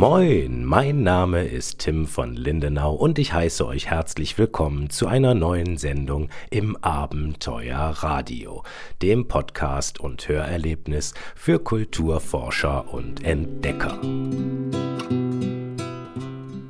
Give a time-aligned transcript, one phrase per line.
[0.00, 5.34] Moin, mein Name ist Tim von Lindenau und ich heiße euch herzlich willkommen zu einer
[5.34, 8.62] neuen Sendung im Abenteuer Radio,
[9.02, 14.00] dem Podcast und Hörerlebnis für Kulturforscher und Entdecker.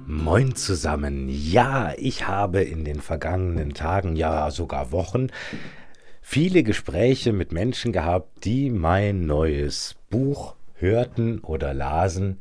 [0.06, 1.28] Moin zusammen.
[1.28, 5.28] Ja, ich habe in den vergangenen Tagen, ja sogar Wochen,
[6.20, 12.40] viele Gespräche mit Menschen gehabt, die mein neues Buch hörten oder lasen,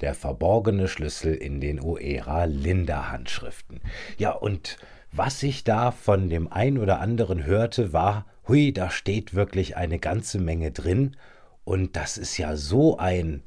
[0.00, 3.80] der verborgene Schlüssel in den Oera Linda Handschriften.
[4.18, 4.76] Ja, und
[5.12, 9.98] was ich da von dem ein oder anderen hörte, war, hui, da steht wirklich eine
[9.98, 11.16] ganze Menge drin
[11.64, 13.42] und das ist ja so ein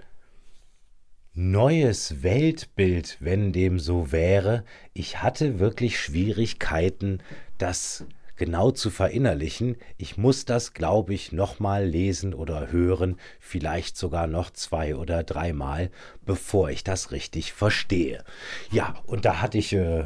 [1.33, 4.65] neues Weltbild, wenn dem so wäre.
[4.93, 7.19] Ich hatte wirklich Schwierigkeiten,
[7.57, 8.05] das
[8.39, 9.77] genau zu verinnerlichen.
[9.97, 15.91] Ich muss das, glaube ich, nochmal lesen oder hören, vielleicht sogar noch zwei oder dreimal,
[16.25, 18.23] bevor ich das richtig verstehe.
[18.71, 20.05] Ja, und da hatte ich äh,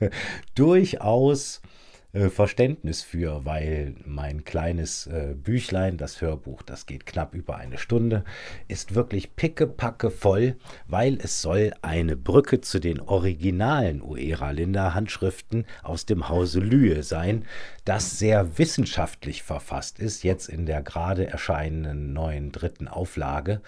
[0.54, 1.60] durchaus
[2.12, 7.78] äh, Verständnis für, weil mein kleines äh, Büchlein, das Hörbuch, das geht knapp über eine
[7.78, 8.24] Stunde,
[8.68, 16.28] ist wirklich pickepacke voll, weil es soll eine Brücke zu den originalen Uera-Linda-Handschriften aus dem
[16.28, 17.46] Hause Lühe sein,
[17.84, 23.62] das sehr wissenschaftlich verfasst ist, jetzt in der gerade erscheinenden neuen dritten Auflage.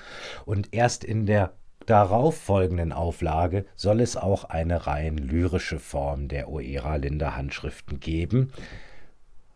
[0.44, 1.54] Und erst in der
[1.86, 8.52] darauffolgenden Auflage soll es auch eine rein lyrische Form der Oera-Linde-Handschriften geben.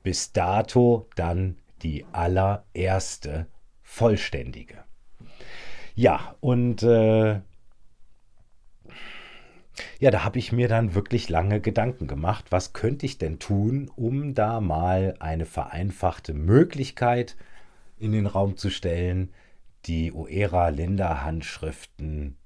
[0.03, 3.47] Bis dato dann die allererste
[3.83, 4.85] vollständige.
[5.95, 7.41] Ja, und äh,
[9.99, 13.91] ja, da habe ich mir dann wirklich lange Gedanken gemacht, was könnte ich denn tun,
[13.97, 17.37] um da mal eine vereinfachte Möglichkeit
[17.99, 19.31] in den Raum zu stellen,
[19.89, 22.37] die Oera-Linda-Handschriften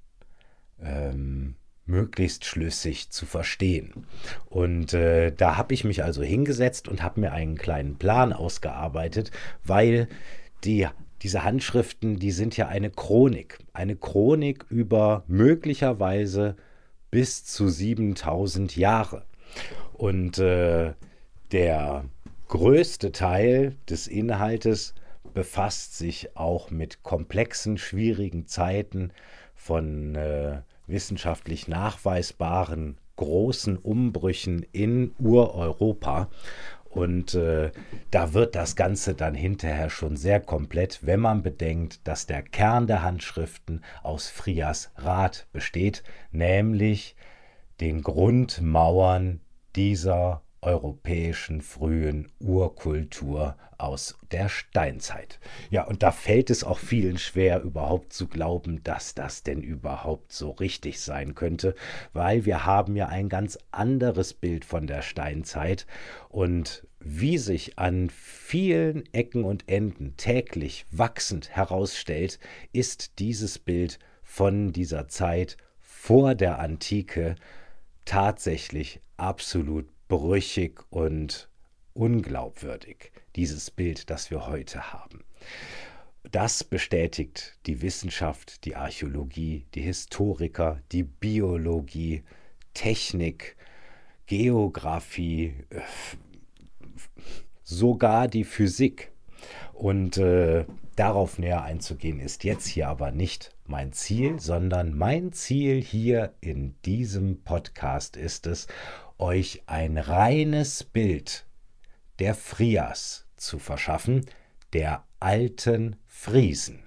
[0.81, 1.55] ähm,
[1.85, 4.05] möglichst schlüssig zu verstehen.
[4.45, 9.31] Und äh, da habe ich mich also hingesetzt und habe mir einen kleinen Plan ausgearbeitet,
[9.63, 10.07] weil
[10.63, 10.87] die,
[11.21, 13.59] diese Handschriften, die sind ja eine Chronik.
[13.73, 16.55] Eine Chronik über möglicherweise
[17.11, 19.25] bis zu 7000 Jahre.
[19.93, 20.93] Und äh,
[21.51, 22.05] der
[22.47, 24.95] größte Teil des Inhaltes
[25.33, 29.11] befasst sich auch mit komplexen, schwierigen Zeiten
[29.55, 36.29] von äh, wissenschaftlich nachweisbaren großen Umbrüchen in Ureuropa.
[36.93, 37.71] Und äh,
[38.11, 42.85] da wird das Ganze dann hinterher schon sehr komplett, wenn man bedenkt, dass der Kern
[42.85, 47.15] der Handschriften aus Frias Rat besteht, nämlich
[47.81, 49.41] den Grundmauern
[49.75, 55.39] dieser europäischen frühen Urkultur aus der Steinzeit.
[55.69, 60.31] Ja, und da fällt es auch vielen schwer, überhaupt zu glauben, dass das denn überhaupt
[60.31, 61.75] so richtig sein könnte,
[62.13, 65.85] weil wir haben ja ein ganz anderes Bild von der Steinzeit
[66.29, 72.39] und wie sich an vielen Ecken und Enden täglich wachsend herausstellt,
[72.71, 77.35] ist dieses Bild von dieser Zeit vor der Antike
[78.05, 81.49] tatsächlich absolut brüchig und
[81.93, 85.23] unglaubwürdig, dieses Bild, das wir heute haben.
[86.31, 92.23] Das bestätigt die Wissenschaft, die Archäologie, die Historiker, die Biologie,
[92.73, 93.55] Technik,
[94.25, 95.53] Geographie,
[97.63, 99.11] sogar die Physik.
[99.73, 100.65] Und äh,
[100.95, 106.75] darauf näher einzugehen, ist jetzt hier aber nicht mein Ziel, sondern mein Ziel hier in
[106.85, 108.67] diesem Podcast ist es,
[109.17, 111.45] euch ein reines Bild
[112.19, 114.25] der Frias zu verschaffen,
[114.73, 116.83] der alten Friesen.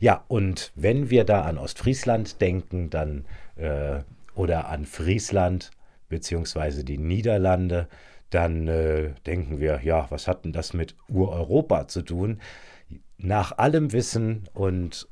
[0.00, 3.24] Ja, und wenn wir da an Ostfriesland denken, dann
[3.56, 4.00] äh,
[4.34, 5.70] oder an Friesland
[6.08, 7.88] beziehungsweise die Niederlande,
[8.30, 12.40] dann äh, denken wir, ja, was hat denn das mit Ureuropa zu tun?
[13.18, 15.08] Nach allem Wissen und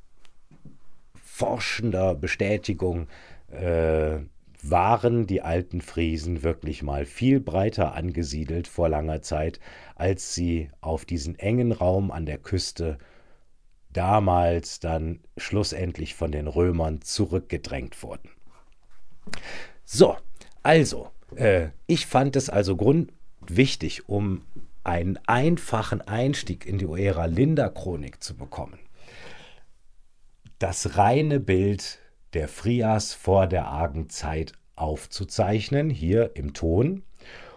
[1.23, 3.09] forschender Bestätigung
[3.51, 4.19] äh,
[4.63, 9.61] waren die alten Friesen wirklich mal viel breiter angesiedelt vor langer Zeit,
[9.95, 12.99] als sie auf diesen engen Raum an der Küste
[13.93, 18.31] damals dann schlussendlich von den Römern zurückgedrängt wurden.
[19.85, 20.17] So,
[20.63, 24.43] also, äh, ich fand es also grundwichtig, um
[24.85, 28.79] einen einfachen Einstieg in die Ära Linda-Chronik zu bekommen.
[30.59, 32.00] Das reine Bild
[32.35, 37.03] der Frias vor der argen Zeit aufzuzeichnen, hier im Ton,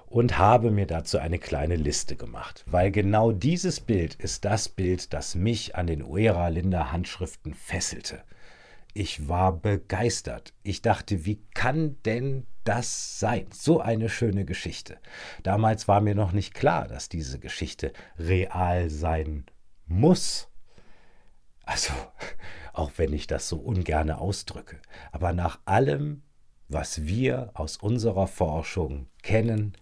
[0.07, 5.11] und habe mir dazu eine kleine Liste gemacht, weil genau dieses Bild ist das Bild,
[5.11, 8.21] das mich an den Uera Linder Handschriften fesselte.
[8.93, 10.53] Ich war begeistert.
[10.61, 13.47] Ich dachte, wie kann denn das sein?
[13.51, 14.97] So eine schöne Geschichte.
[15.41, 19.45] Damals war mir noch nicht klar, dass diese Geschichte real sein
[19.87, 20.47] muss.
[21.63, 21.93] Also,
[22.73, 24.79] auch wenn ich das so ungern ausdrücke.
[25.11, 26.21] Aber nach allem,
[26.67, 29.73] was wir aus unserer Forschung kennen,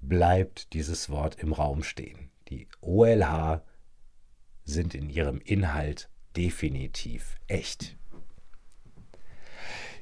[0.00, 2.30] bleibt dieses Wort im Raum stehen.
[2.48, 3.62] Die OLH
[4.64, 7.96] sind in ihrem Inhalt definitiv echt.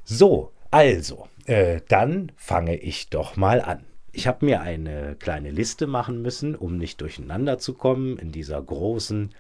[0.03, 3.87] So, also, äh, dann fange ich doch mal an.
[4.13, 8.61] Ich habe mir eine kleine Liste machen müssen, um nicht durcheinander zu kommen in dieser
[8.61, 9.35] großen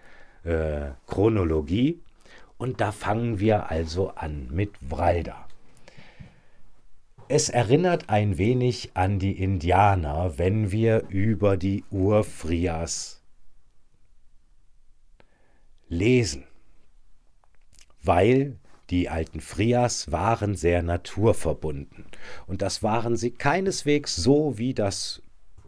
[0.44, 2.00] äh, Chronologie.
[2.56, 5.46] Und da fangen wir also an mit Vralda.
[7.29, 13.23] Es erinnert ein wenig an die Indianer, wenn wir über die Urfrias
[15.88, 16.44] lesen,
[18.02, 18.58] weil
[18.90, 22.05] die alten Frias waren sehr naturverbunden.
[22.47, 25.23] Und das waren sie keineswegs so, wie das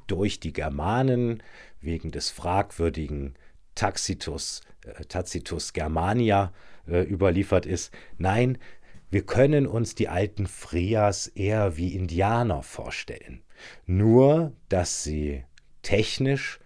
[0.06, 1.42] durch die Germanen
[1.80, 3.34] wegen des fragwürdigen
[3.76, 6.52] Tacitus, äh, Tacitus Germania
[6.88, 7.92] äh, überliefert ist.
[8.18, 8.58] Nein,
[9.10, 13.42] wir können uns die alten Frias eher wie Indianer vorstellen.
[13.86, 15.44] Nur, dass sie
[15.82, 16.58] technisch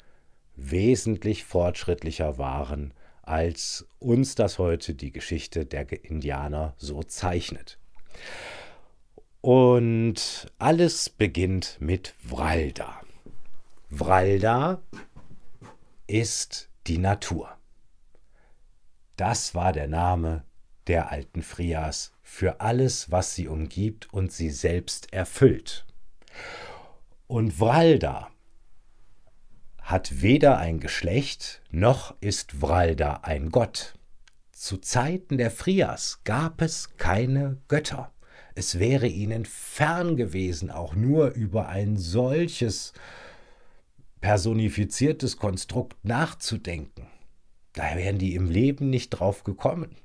[0.57, 7.79] wesentlich fortschrittlicher waren, als uns das heute die Geschichte der Indianer so zeichnet.
[9.43, 13.01] Und alles beginnt mit Vralda.
[13.91, 14.83] Vralda
[16.07, 17.57] ist die Natur.
[19.17, 20.45] Das war der Name
[20.87, 25.87] der alten Frias für alles, was sie umgibt und sie selbst erfüllt.
[27.27, 28.31] Und Vralda
[29.79, 33.95] hat weder ein Geschlecht, noch ist Vralda ein Gott.
[34.53, 38.13] Zu Zeiten der Frias gab es keine Götter.
[38.55, 42.93] Es wäre ihnen fern gewesen, auch nur über ein solches
[44.21, 47.07] personifiziertes Konstrukt nachzudenken.
[47.73, 49.97] Da wären die im Leben nicht drauf gekommen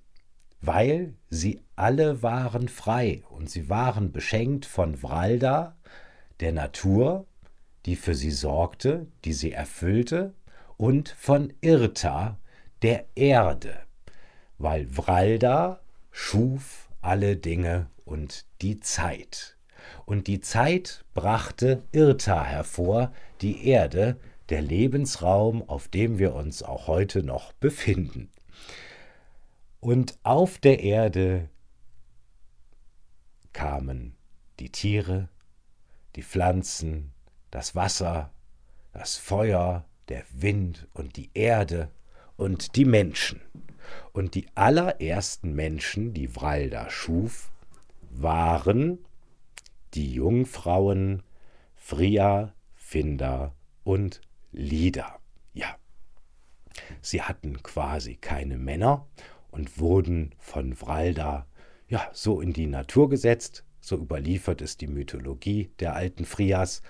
[0.65, 5.77] weil sie alle waren frei und sie waren beschenkt von Vralda,
[6.39, 7.27] der Natur,
[7.85, 10.33] die für sie sorgte, die sie erfüllte,
[10.77, 12.37] und von Irta,
[12.81, 13.77] der Erde,
[14.57, 15.79] weil Vralda
[16.11, 19.54] schuf alle Dinge und die Zeit.
[20.05, 23.11] Und die Zeit brachte Irta hervor,
[23.41, 24.17] die Erde,
[24.49, 28.29] der Lebensraum, auf dem wir uns auch heute noch befinden.
[29.79, 31.49] Und auf der Erde
[33.53, 34.15] kamen
[34.59, 35.29] die Tiere,
[36.15, 37.11] die Pflanzen,
[37.51, 38.31] das Wasser,
[38.93, 41.89] das Feuer, der Wind und die Erde
[42.37, 43.41] und die Menschen.
[44.13, 47.51] Und die allerersten Menschen, die Vralda schuf,
[48.09, 49.04] waren
[49.95, 51.23] die Jungfrauen
[51.73, 53.53] Fria, Finda
[53.83, 54.21] und
[54.51, 55.19] Lida.
[55.53, 55.77] Ja,
[57.01, 59.07] sie hatten quasi keine Männer
[59.51, 61.47] und wurden von Vralda
[61.87, 66.81] ja so in die Natur gesetzt, so überliefert es die Mythologie der alten Frias.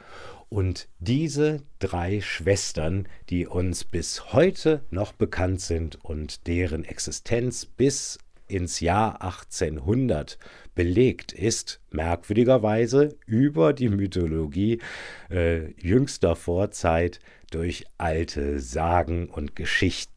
[0.50, 8.18] Und diese drei Schwestern, die uns bis heute noch bekannt sind und deren Existenz bis
[8.48, 10.38] ins Jahr 1800
[10.75, 14.80] belegt ist, merkwürdigerweise über die Mythologie
[15.30, 17.20] äh, jüngster Vorzeit
[17.52, 20.16] durch alte Sagen und Geschichten.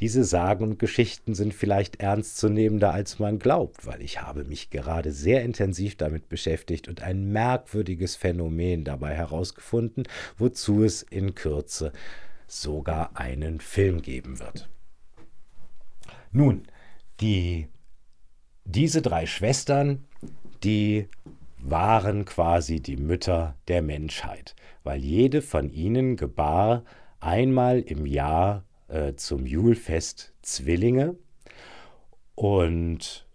[0.00, 5.12] Diese Sagen und Geschichten sind vielleicht ernstzunehmender, als man glaubt, weil ich habe mich gerade
[5.12, 10.04] sehr intensiv damit beschäftigt und ein merkwürdiges Phänomen dabei herausgefunden,
[10.38, 11.92] wozu es in Kürze
[12.46, 14.70] sogar einen Film geben wird.
[16.32, 16.62] Nun,
[17.20, 17.68] die,
[18.64, 20.06] diese drei Schwestern,
[20.62, 21.08] die
[21.58, 26.84] waren quasi die Mütter der Menschheit, weil jede von ihnen gebar
[27.20, 31.16] einmal im Jahr äh, zum Julfest Zwillinge
[32.34, 33.26] und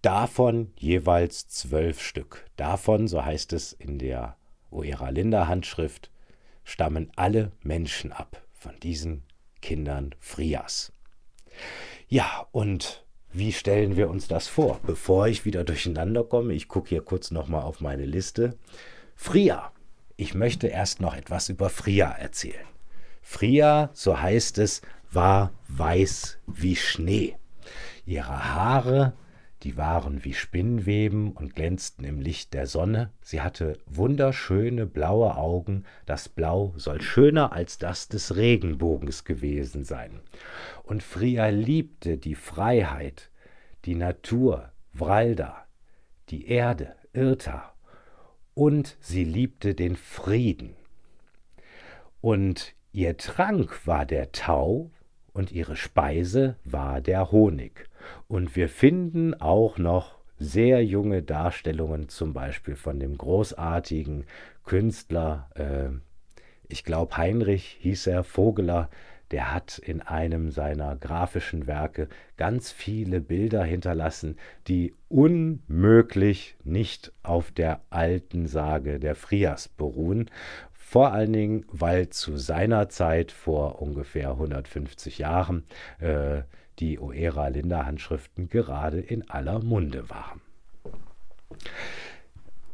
[0.00, 2.46] davon jeweils zwölf Stück.
[2.56, 4.36] Davon, so heißt es in der
[4.70, 6.10] Oera Linda Handschrift,
[6.64, 9.22] stammen alle Menschen ab, von diesen
[9.60, 10.92] Kindern Frias.
[12.08, 13.05] Ja, und
[13.38, 14.80] wie stellen wir uns das vor?
[14.86, 18.56] Bevor ich wieder durcheinander komme, ich gucke hier kurz nochmal auf meine Liste.
[19.14, 19.72] Fria.
[20.16, 22.66] Ich möchte erst noch etwas über Fria erzählen.
[23.20, 27.36] Fria, so heißt es, war weiß wie Schnee.
[28.06, 29.12] Ihre Haare,
[29.66, 33.10] die waren wie Spinnweben und glänzten im Licht der Sonne.
[33.20, 35.82] Sie hatte wunderschöne blaue Augen.
[36.04, 40.20] Das Blau soll schöner als das des Regenbogens gewesen sein.
[40.84, 43.28] Und Fria liebte die Freiheit,
[43.86, 45.66] die Natur, Vralda,
[46.28, 47.74] die Erde, Irta,
[48.54, 50.76] und sie liebte den Frieden.
[52.20, 54.92] Und ihr Trank war der Tau
[55.36, 57.88] und ihre Speise war der Honig.
[58.26, 64.24] Und wir finden auch noch sehr junge Darstellungen, zum Beispiel von dem großartigen
[64.64, 65.90] Künstler, äh,
[66.68, 68.88] ich glaube Heinrich hieß er, Vogeler,
[69.30, 74.36] der hat in einem seiner grafischen Werke ganz viele Bilder hinterlassen,
[74.68, 80.30] die unmöglich nicht auf der alten Sage der Frias beruhen.
[80.72, 85.64] Vor allen Dingen, weil zu seiner Zeit vor ungefähr 150 Jahren
[85.98, 86.42] äh,
[86.78, 90.40] die Oera-Linda-Handschriften gerade in aller Munde waren.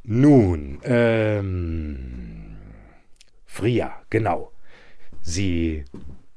[0.05, 2.57] Nun, ähm,
[3.47, 4.51] Fria, genau.
[5.21, 5.85] Sie,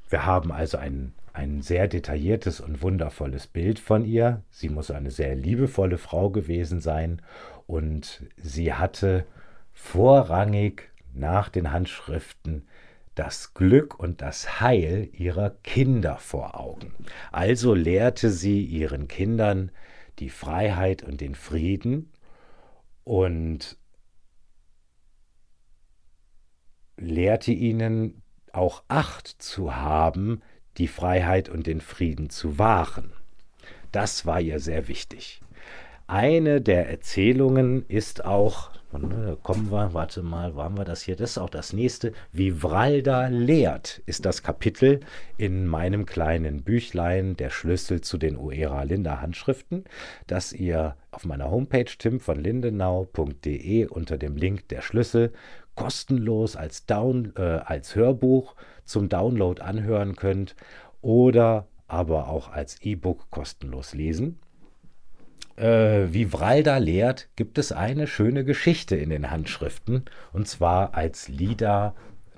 [0.09, 4.43] wir haben also ein, ein sehr detailliertes und wundervolles Bild von ihr.
[4.49, 7.21] Sie muss eine sehr liebevolle Frau gewesen sein
[7.67, 9.25] und sie hatte
[9.73, 12.67] vorrangig nach den Handschriften
[13.15, 16.93] das Glück und das Heil ihrer Kinder vor Augen.
[17.31, 19.71] Also lehrte sie ihren Kindern
[20.19, 22.11] die Freiheit und den Frieden
[23.03, 23.77] und
[26.97, 28.21] lehrte ihnen
[28.55, 30.41] auch Acht zu haben,
[30.77, 33.13] die Freiheit und den Frieden zu wahren.
[33.91, 35.41] Das war ihr sehr wichtig.
[36.07, 38.71] Eine der Erzählungen ist auch
[39.43, 41.15] kommen wir, warte mal, wo haben wir das hier?
[41.15, 42.13] Das ist auch das nächste.
[42.31, 45.01] Vivralda lehrt ist das Kapitel
[45.37, 49.83] in meinem kleinen Büchlein Der Schlüssel zu den Uera Linda Handschriften,
[50.27, 55.33] das ihr auf meiner Homepage timvonlindenau.de unter dem Link Der Schlüssel
[55.75, 58.55] kostenlos als, Down, äh, als Hörbuch
[58.85, 60.55] zum Download anhören könnt
[61.01, 64.39] oder aber auch als E-Book kostenlos lesen
[65.57, 70.05] äh, wie Vralda lehrt, gibt es eine schöne Geschichte in den Handschriften.
[70.33, 71.95] Und zwar als Lida,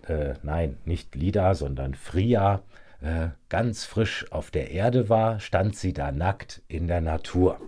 [0.08, 2.62] äh, nein, nicht Lida, sondern Fria,
[3.02, 7.60] äh, ganz frisch auf der Erde war, stand sie da nackt in der Natur.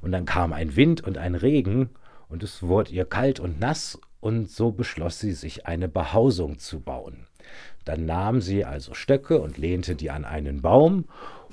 [0.00, 1.90] Und dann kam ein Wind und ein Regen
[2.28, 6.80] und es wurde ihr kalt und nass und so beschloss sie, sich eine Behausung zu
[6.80, 7.26] bauen.
[7.84, 11.04] Dann nahm sie also Stöcke und lehnte die an einen Baum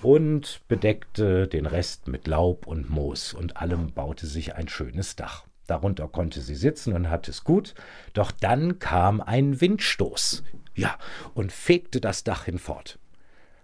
[0.01, 5.43] und bedeckte den Rest mit Laub und Moos, und allem baute sich ein schönes Dach.
[5.67, 7.75] Darunter konnte sie sitzen und hatte es gut,
[8.13, 10.41] doch dann kam ein Windstoß,
[10.73, 10.97] ja,
[11.33, 12.99] und fegte das Dach hinfort.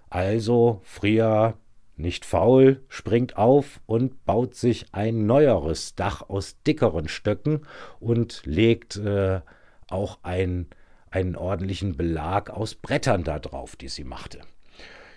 [0.09, 1.53] Also Fria,
[1.97, 7.61] nicht faul, springt auf und baut sich ein neueres Dach aus dickeren Stöcken
[7.99, 9.41] und legt äh,
[9.89, 10.67] auch ein,
[11.09, 14.39] einen ordentlichen Belag aus Brettern da drauf, die sie machte.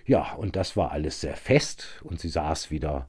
[0.06, 3.08] Ja, und das war alles sehr fest und sie saß wieder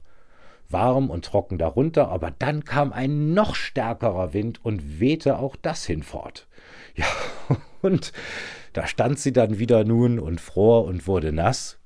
[0.68, 5.84] warm und trocken darunter, aber dann kam ein noch stärkerer Wind und wehte auch das
[5.84, 6.46] hinfort.
[6.94, 7.06] Ja,
[7.82, 8.12] und
[8.72, 11.78] da stand sie dann wieder nun und fror und wurde nass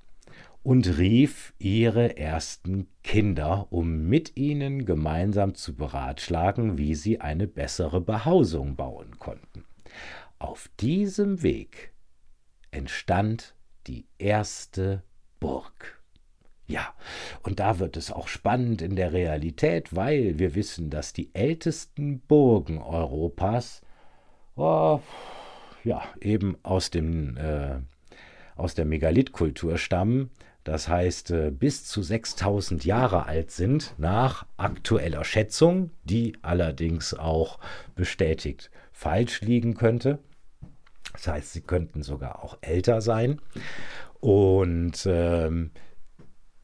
[0.66, 8.00] und rief ihre ersten Kinder, um mit ihnen gemeinsam zu beratschlagen, wie sie eine bessere
[8.00, 9.64] Behausung bauen konnten.
[10.40, 11.92] Auf diesem Weg
[12.72, 13.54] entstand
[13.86, 15.04] die erste
[15.38, 16.02] Burg.
[16.66, 16.94] Ja,
[17.44, 22.18] und da wird es auch spannend in der Realität, weil wir wissen, dass die ältesten
[22.22, 23.82] Burgen Europas
[24.56, 24.98] oh,
[25.84, 27.78] ja, eben aus, dem, äh,
[28.56, 30.30] aus der Megalithkultur stammen.
[30.66, 37.60] Das heißt, äh, bis zu 6000 Jahre alt sind, nach aktueller Schätzung, die allerdings auch
[37.94, 40.18] bestätigt falsch liegen könnte.
[41.12, 43.40] Das heißt, sie könnten sogar auch älter sein.
[44.18, 45.70] Und ähm,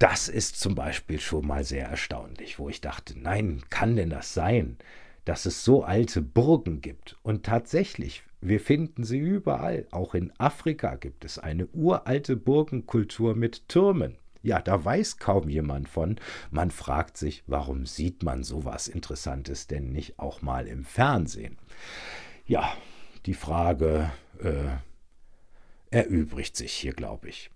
[0.00, 4.34] das ist zum Beispiel schon mal sehr erstaunlich, wo ich dachte, nein, kann denn das
[4.34, 4.78] sein,
[5.26, 7.18] dass es so alte Burgen gibt?
[7.22, 9.86] Und tatsächlich, wir finden sie überall.
[9.92, 14.16] Auch in Afrika gibt es eine uralte Burgenkultur mit Türmen.
[14.42, 16.18] Ja, da weiß kaum jemand von.
[16.50, 21.56] Man fragt sich, warum sieht man sowas Interessantes denn nicht auch mal im Fernsehen?
[22.44, 22.72] Ja,
[23.26, 27.50] die Frage äh, erübrigt sich hier, glaube ich.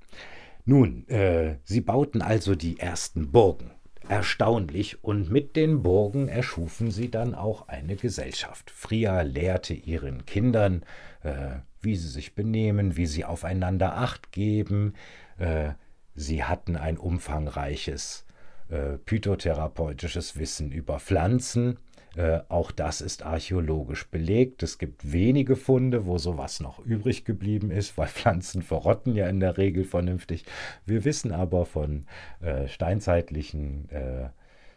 [0.64, 3.72] Nun, äh, sie bauten also die ersten Burgen.
[4.08, 8.70] Erstaunlich, und mit den Burgen erschufen sie dann auch eine Gesellschaft.
[8.70, 10.84] Fria lehrte ihren Kindern,
[11.24, 14.94] äh, wie sie sich benehmen, wie sie aufeinander acht geben.
[15.38, 15.70] Äh,
[16.14, 18.24] sie hatten ein umfangreiches
[18.68, 21.78] äh, phytotherapeutisches Wissen über Pflanzen,
[22.16, 24.62] äh, auch das ist archäologisch belegt.
[24.62, 29.40] Es gibt wenige Funde, wo sowas noch übrig geblieben ist, weil Pflanzen verrotten ja in
[29.40, 30.44] der Regel vernünftig.
[30.86, 32.06] Wir wissen aber von
[32.40, 34.30] äh, steinzeitlichen äh,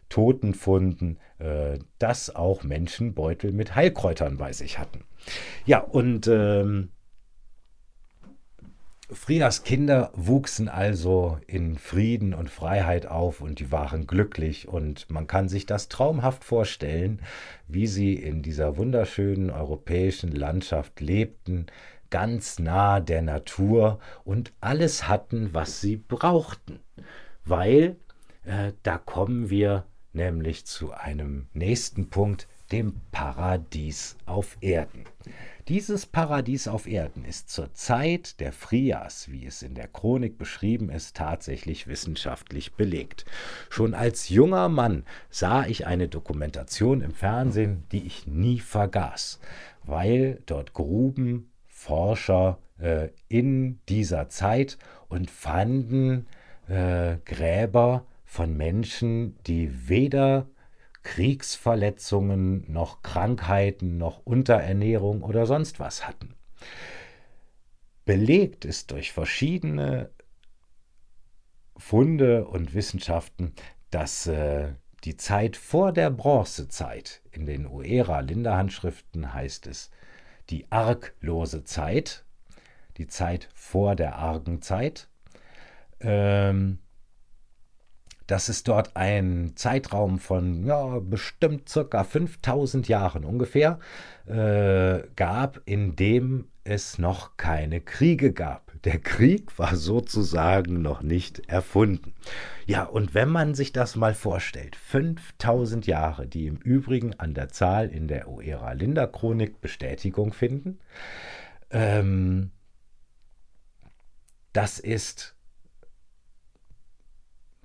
[0.09, 5.05] Totenfunden, äh, dass auch Menschen Beutel mit Heilkräutern bei sich hatten.
[5.65, 6.89] Ja, und ähm,
[9.11, 15.25] Frias Kinder wuchsen also in Frieden und Freiheit auf und die waren glücklich und man
[15.25, 17.21] kann sich das traumhaft vorstellen,
[17.67, 21.65] wie sie in dieser wunderschönen europäischen Landschaft lebten,
[22.11, 26.79] ganz nah der Natur und alles hatten, was sie brauchten.
[27.45, 27.95] Weil
[28.45, 35.05] äh, da kommen wir nämlich zu einem nächsten Punkt, dem Paradies auf Erden.
[35.69, 40.89] Dieses Paradies auf Erden ist zur Zeit der Frias, wie es in der Chronik beschrieben
[40.89, 43.25] ist, tatsächlich wissenschaftlich belegt.
[43.69, 49.39] Schon als junger Mann sah ich eine Dokumentation im Fernsehen, die ich nie vergaß,
[49.83, 56.25] weil dort gruben Forscher äh, in dieser Zeit und fanden
[56.67, 60.47] äh, Gräber von Menschen, die weder
[61.03, 66.35] Kriegsverletzungen, noch Krankheiten, noch Unterernährung oder sonst was hatten.
[68.05, 70.09] Belegt ist durch verschiedene
[71.77, 73.53] Funde und Wissenschaften,
[73.91, 79.91] dass äh, die Zeit vor der Bronzezeit, in den Uera-Linderhandschriften heißt es,
[80.49, 82.25] die arglose Zeit,
[82.97, 85.07] die Zeit vor der argen Zeit,
[86.01, 86.79] ähm,
[88.29, 93.79] dass es dort einen Zeitraum von ja, bestimmt circa 5000 Jahren ungefähr
[94.27, 98.71] äh, gab, in dem es noch keine Kriege gab.
[98.83, 102.13] Der Krieg war sozusagen noch nicht erfunden.
[102.67, 107.49] Ja, und wenn man sich das mal vorstellt, 5000 Jahre, die im Übrigen an der
[107.49, 110.77] Zahl in der Oera Linda Chronik Bestätigung finden,
[111.71, 112.51] ähm,
[114.53, 115.35] das ist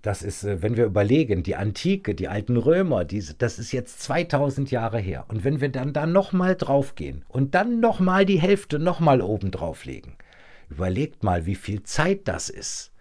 [0.04, 4.02] das ist, äh, wenn wir überlegen, die Antike, die alten Römer, diese, das ist jetzt
[4.02, 5.24] 2000 Jahre her.
[5.28, 10.16] Und wenn wir dann da nochmal draufgehen und dann nochmal die Hälfte nochmal oben drauflegen,
[10.68, 12.92] überlegt mal, wie viel Zeit das ist.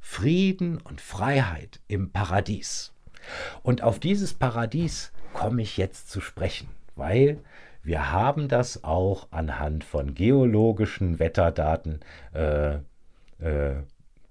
[0.00, 2.92] Frieden und Freiheit im Paradies.
[3.62, 7.38] Und auf dieses Paradies komme ich jetzt zu sprechen, weil
[7.84, 12.00] wir haben das auch anhand von geologischen Wetterdaten
[12.34, 12.78] äh,
[13.38, 13.82] äh,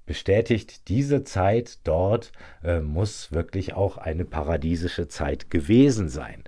[0.07, 2.31] bestätigt, diese Zeit dort
[2.63, 6.43] äh, muss wirklich auch eine paradiesische Zeit gewesen sein.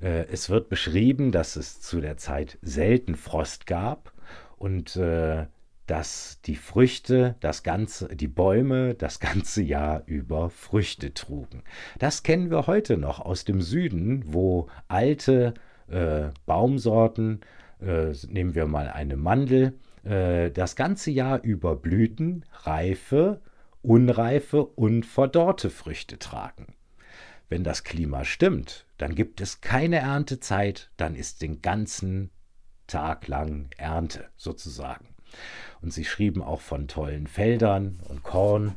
[0.00, 4.12] Äh, es wird beschrieben, dass es zu der Zeit selten Frost gab
[4.56, 5.46] und äh,
[5.86, 11.64] dass die Früchte, das ganze, die Bäume das ganze Jahr über Früchte trugen.
[11.98, 15.54] Das kennen wir heute noch aus dem Süden, wo alte
[15.88, 17.40] äh, Baumsorten,
[17.80, 23.40] äh, nehmen wir mal eine Mandel, äh, das ganze Jahr über Blüten, reife,
[23.82, 26.74] unreife und verdorrte Früchte tragen.
[27.48, 32.30] Wenn das Klima stimmt, dann gibt es keine Erntezeit, dann ist den ganzen
[32.86, 35.08] Tag lang Ernte sozusagen.
[35.80, 38.76] Und sie schrieben auch von tollen Feldern und Korn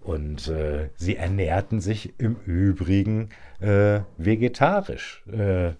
[0.00, 3.30] und äh, sie ernährten sich im Übrigen
[3.60, 5.24] äh, vegetarisch.
[5.26, 5.72] Äh,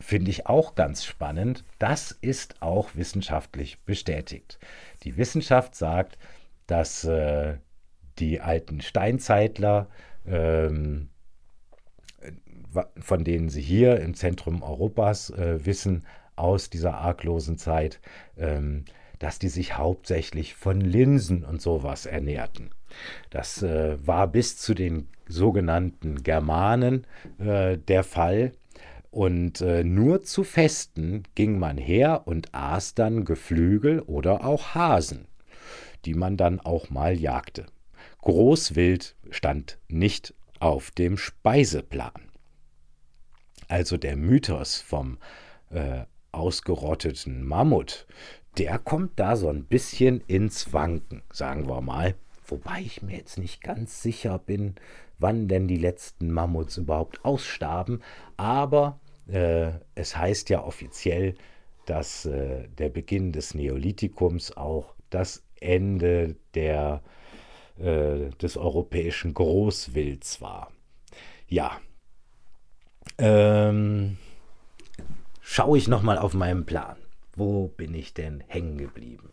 [0.00, 1.64] finde ich auch ganz spannend.
[1.78, 4.58] Das ist auch wissenschaftlich bestätigt.
[5.02, 6.18] Die Wissenschaft sagt,
[6.66, 7.58] dass äh,
[8.18, 9.88] die alten Steinzeitler,
[10.26, 11.08] ähm,
[12.98, 16.04] von denen sie hier im Zentrum Europas äh, wissen,
[16.34, 18.00] aus dieser arglosen Zeit,
[18.36, 18.84] ähm,
[19.18, 22.70] dass die sich hauptsächlich von Linsen und sowas ernährten.
[23.30, 27.06] Das äh, war bis zu den sogenannten Germanen
[27.38, 28.52] äh, der Fall.
[29.16, 35.26] Und äh, nur zu Festen ging man her und aß dann Geflügel oder auch Hasen,
[36.04, 37.64] die man dann auch mal jagte.
[38.20, 42.28] Großwild stand nicht auf dem Speiseplan.
[43.68, 45.16] Also der Mythos vom
[45.70, 48.06] äh, ausgerotteten Mammut,
[48.58, 52.16] der kommt da so ein bisschen ins Wanken, sagen wir mal.
[52.46, 54.74] Wobei ich mir jetzt nicht ganz sicher bin,
[55.18, 58.02] wann denn die letzten Mammuts überhaupt ausstarben.
[58.36, 61.34] Aber äh, es heißt ja offiziell,
[61.86, 67.02] dass äh, der Beginn des Neolithikums auch das Ende der,
[67.78, 70.72] äh, des europäischen Großwilds war.
[71.48, 71.80] Ja,
[73.18, 74.18] ähm,
[75.40, 76.96] schaue ich nochmal auf meinen Plan.
[77.34, 79.30] Wo bin ich denn hängen geblieben?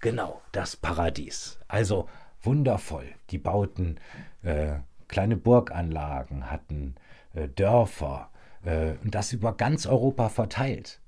[0.00, 1.58] Genau, das Paradies.
[1.68, 2.08] Also
[2.42, 3.06] wundervoll.
[3.30, 3.98] Die bauten
[4.42, 4.76] äh,
[5.08, 6.96] kleine Burganlagen, hatten
[7.32, 8.30] äh, Dörfer,
[8.64, 11.00] und das über ganz Europa verteilt.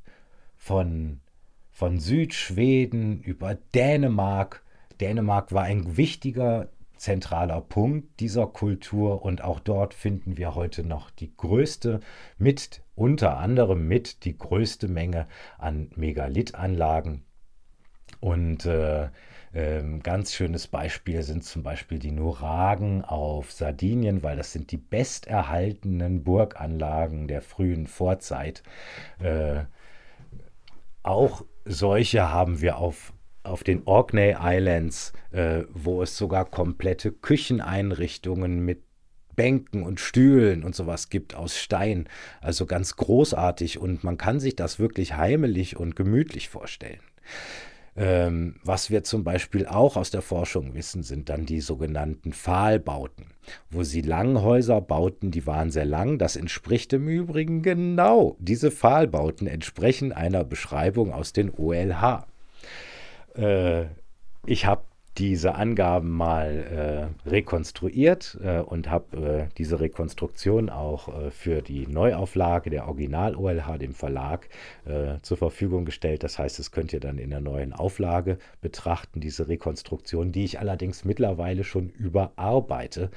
[0.56, 1.20] Von,
[1.70, 4.62] von Südschweden über Dänemark.
[5.00, 11.10] Dänemark war ein wichtiger zentraler Punkt dieser Kultur und auch dort finden wir heute noch
[11.10, 12.00] die größte,
[12.38, 15.26] mit unter anderem mit die größte Menge
[15.58, 17.22] an Megalithanlagen.
[18.20, 19.08] Und äh,
[19.56, 24.76] ähm, ganz schönes Beispiel sind zum Beispiel die Nuragen auf Sardinien, weil das sind die
[24.76, 28.62] besterhaltenen Burganlagen der frühen Vorzeit.
[29.18, 29.64] Äh,
[31.02, 33.14] auch solche haben wir auf
[33.44, 38.82] auf den Orkney Islands, äh, wo es sogar komplette Kücheneinrichtungen mit
[39.36, 42.08] Bänken und Stühlen und sowas gibt aus Stein.
[42.40, 47.00] Also ganz großartig und man kann sich das wirklich heimelig und gemütlich vorstellen.
[47.98, 53.32] Ähm, was wir zum Beispiel auch aus der Forschung wissen, sind dann die sogenannten Pfahlbauten,
[53.70, 56.18] wo sie Langhäuser bauten, die waren sehr lang.
[56.18, 62.26] Das entspricht im Übrigen genau, diese Pfahlbauten entsprechen einer Beschreibung aus den OLH.
[63.34, 63.86] Äh,
[64.44, 64.82] ich habe
[65.18, 71.86] diese Angaben mal äh, rekonstruiert äh, und habe äh, diese Rekonstruktion auch äh, für die
[71.86, 74.48] Neuauflage der Original-OLH dem Verlag
[74.84, 76.22] äh, zur Verfügung gestellt.
[76.22, 80.60] Das heißt, es könnt ihr dann in der neuen Auflage betrachten, diese Rekonstruktion, die ich
[80.60, 83.10] allerdings mittlerweile schon überarbeite,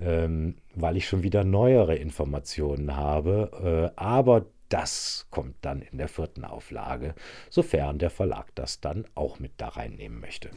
[0.00, 3.90] ähm, weil ich schon wieder neuere Informationen habe.
[3.96, 7.14] Äh, aber das kommt dann in der vierten Auflage,
[7.50, 10.50] sofern der Verlag das dann auch mit da reinnehmen möchte.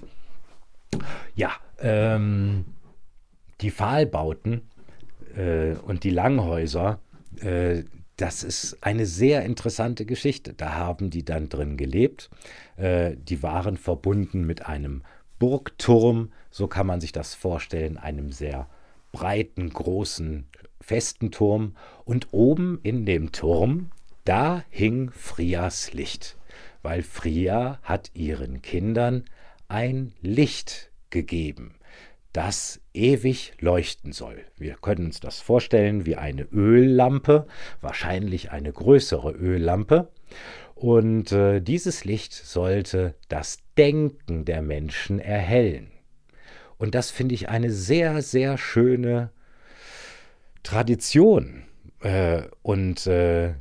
[1.35, 2.65] Ja, ähm,
[3.61, 4.61] die Pfahlbauten
[5.35, 6.99] äh, und die Langhäuser,
[7.41, 7.83] äh,
[8.17, 10.53] das ist eine sehr interessante Geschichte.
[10.53, 12.29] Da haben die dann drin gelebt.
[12.77, 15.03] Äh, die waren verbunden mit einem
[15.37, 18.69] Burgturm, so kann man sich das vorstellen, einem sehr
[19.11, 20.47] breiten, großen,
[20.79, 21.75] festen Turm.
[22.05, 23.91] Und oben in dem Turm
[24.23, 26.37] da hing Frias Licht,
[26.81, 29.25] weil Fria hat ihren Kindern
[29.67, 31.75] ein Licht gegeben,
[32.33, 34.43] das ewig leuchten soll.
[34.57, 37.47] Wir können uns das vorstellen wie eine Öllampe,
[37.81, 40.09] wahrscheinlich eine größere Öllampe.
[40.73, 45.91] Und äh, dieses Licht sollte das Denken der Menschen erhellen.
[46.77, 49.31] Und das finde ich eine sehr, sehr schöne
[50.63, 51.63] Tradition.
[52.01, 53.53] Äh, und äh,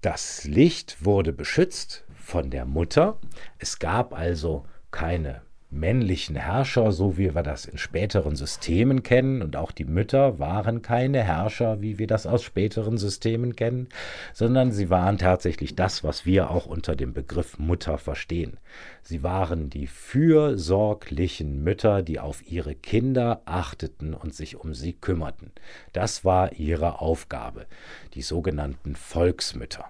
[0.00, 3.18] das Licht wurde beschützt von der Mutter.
[3.58, 9.56] Es gab also keine männlichen Herrscher, so wie wir das in späteren Systemen kennen, und
[9.56, 13.88] auch die Mütter waren keine Herrscher, wie wir das aus späteren Systemen kennen,
[14.32, 18.58] sondern sie waren tatsächlich das, was wir auch unter dem Begriff Mutter verstehen.
[19.02, 25.52] Sie waren die fürsorglichen Mütter, die auf ihre Kinder achteten und sich um sie kümmerten.
[25.92, 27.66] Das war ihre Aufgabe,
[28.14, 29.84] die sogenannten Volksmütter.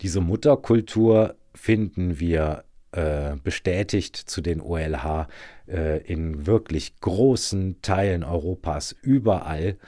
[0.00, 5.28] Diese Mutterkultur finden wir äh, bestätigt zu den OLH
[5.66, 9.78] äh, in wirklich großen Teilen Europas überall.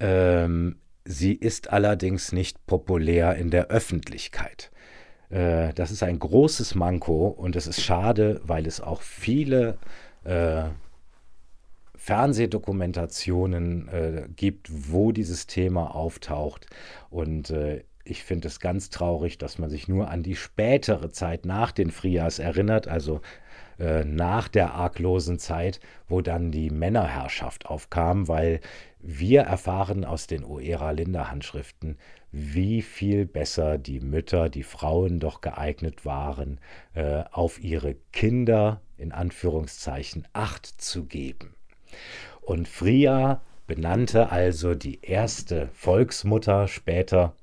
[0.00, 4.70] Ähm, sie ist allerdings nicht populär in der Öffentlichkeit.
[5.28, 9.78] Äh, das ist ein großes Manko und es ist schade, weil es auch viele
[10.24, 10.64] äh,
[11.96, 16.66] Fernsehdokumentationen äh, gibt, wo dieses Thema auftaucht.
[17.10, 21.44] Und äh, ich finde es ganz traurig, dass man sich nur an die spätere Zeit
[21.44, 23.20] nach den Frias erinnert, also
[23.78, 28.60] äh, nach der arglosen Zeit, wo dann die Männerherrschaft aufkam, weil
[29.00, 31.96] wir erfahren aus den Oera-Linda-Handschriften,
[32.32, 36.60] wie viel besser die Mütter, die Frauen doch geeignet waren,
[36.94, 41.54] äh, auf ihre Kinder in Anführungszeichen Acht zu geben.
[42.42, 47.34] Und Fria benannte also die erste Volksmutter später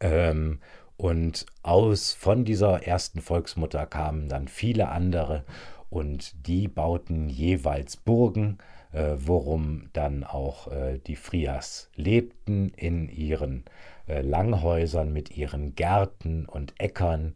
[0.00, 0.60] ähm,
[0.96, 5.44] und aus von dieser ersten Volksmutter kamen dann viele andere
[5.90, 8.58] und die bauten jeweils Burgen,
[8.92, 13.64] äh, worum dann auch äh, die Frias lebten in ihren
[14.08, 17.34] äh, Langhäusern mit ihren Gärten und Äckern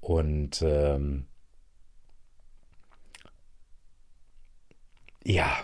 [0.00, 1.26] und ähm,
[5.24, 5.56] ja,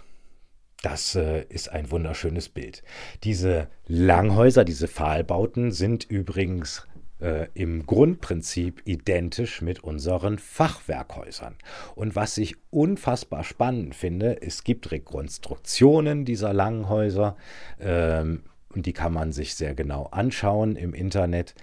[0.83, 2.83] das äh, ist ein wunderschönes Bild.
[3.25, 6.87] Diese Langhäuser, diese Pfahlbauten sind übrigens
[7.21, 11.57] äh, im Grundprinzip identisch mit unseren Fachwerkhäusern.
[11.95, 17.37] Und was ich unfassbar spannend finde, es gibt Rekonstruktionen dieser Langhäuser
[17.79, 21.55] ähm, und die kann man sich sehr genau anschauen im Internet.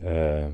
[0.00, 0.48] Äh,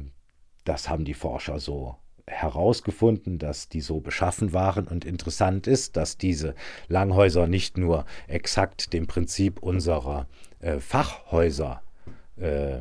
[0.64, 4.86] das haben die Forscher so herausgefunden, dass die so beschaffen waren.
[4.88, 6.54] Und interessant ist, dass diese
[6.88, 10.26] Langhäuser nicht nur exakt dem Prinzip unserer
[10.60, 11.82] äh, Fachhäuser
[12.36, 12.78] äh,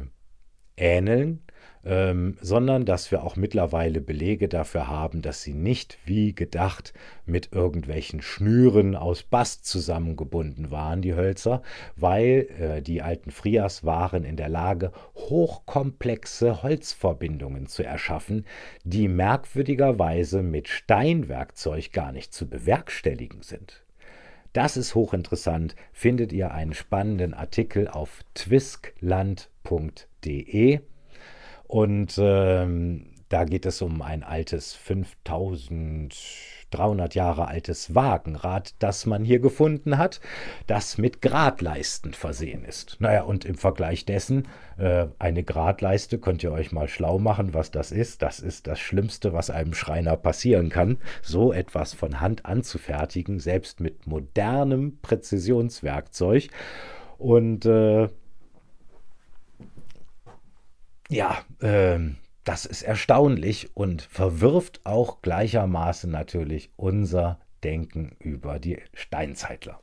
[0.77, 1.41] ähneln,
[1.85, 6.93] ähm, sondern dass wir auch mittlerweile Belege dafür haben, dass sie nicht wie gedacht
[7.25, 11.61] mit irgendwelchen Schnüren aus Bast zusammengebunden waren, die Hölzer,
[11.95, 18.45] weil äh, die alten Frias waren in der Lage, hochkomplexe Holzverbindungen zu erschaffen,
[18.83, 23.83] die merkwürdigerweise mit Steinwerkzeug gar nicht zu bewerkstelligen sind.
[24.53, 25.75] Das ist hochinteressant.
[25.91, 30.79] Findet ihr einen spannenden Artikel auf twiskland.de.
[31.67, 39.39] Und ähm, da geht es um ein altes 5300 Jahre altes Wagenrad, das man hier
[39.39, 40.21] gefunden hat,
[40.67, 42.97] das mit Gradleisten versehen ist.
[42.99, 44.47] Naja, und im Vergleich dessen,
[44.77, 48.21] äh, eine Gradleiste, könnt ihr euch mal schlau machen, was das ist.
[48.21, 53.79] Das ist das Schlimmste, was einem Schreiner passieren kann, so etwas von Hand anzufertigen, selbst
[53.79, 56.49] mit modernem Präzisionswerkzeug.
[57.17, 58.09] Und äh,
[61.09, 61.99] ja, äh,
[62.43, 69.79] das ist erstaunlich und verwirft auch gleichermaßen natürlich unser Denken über die Steinzeitler.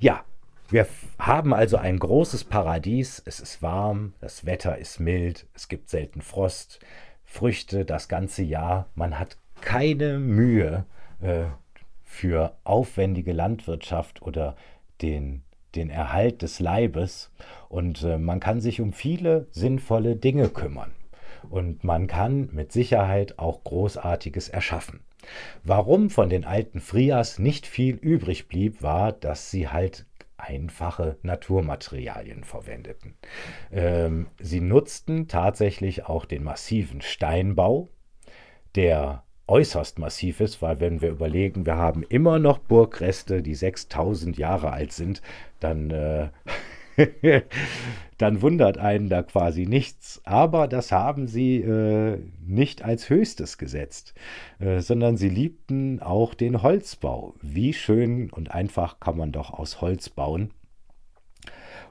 [0.00, 0.24] Ja,
[0.68, 3.22] wir haben also ein großes Paradies.
[3.24, 6.80] Es ist warm, das Wetter ist mild, es gibt selten Frost,
[7.24, 8.88] Früchte das ganze Jahr.
[8.96, 10.86] Man hat keine Mühe
[11.20, 11.44] äh,
[12.02, 14.56] für aufwendige Landwirtschaft oder
[15.02, 15.42] den
[15.76, 17.30] den Erhalt des Leibes
[17.68, 20.92] und äh, man kann sich um viele sinnvolle Dinge kümmern.
[21.48, 25.00] Und man kann mit Sicherheit auch Großartiges erschaffen.
[25.62, 30.06] Warum von den alten Frias nicht viel übrig blieb, war, dass sie halt
[30.38, 33.14] einfache Naturmaterialien verwendeten.
[33.72, 37.88] Ähm, sie nutzten tatsächlich auch den massiven Steinbau,
[38.74, 44.36] der äußerst massiv ist, weil wenn wir überlegen, wir haben immer noch Burgreste, die 6000
[44.38, 45.22] Jahre alt sind,
[45.60, 46.28] dann, äh,
[48.18, 50.20] dann wundert einen da quasi nichts.
[50.24, 54.14] Aber das haben sie äh, nicht als höchstes gesetzt,
[54.58, 57.34] äh, sondern sie liebten auch den Holzbau.
[57.40, 60.50] Wie schön und einfach kann man doch aus Holz bauen.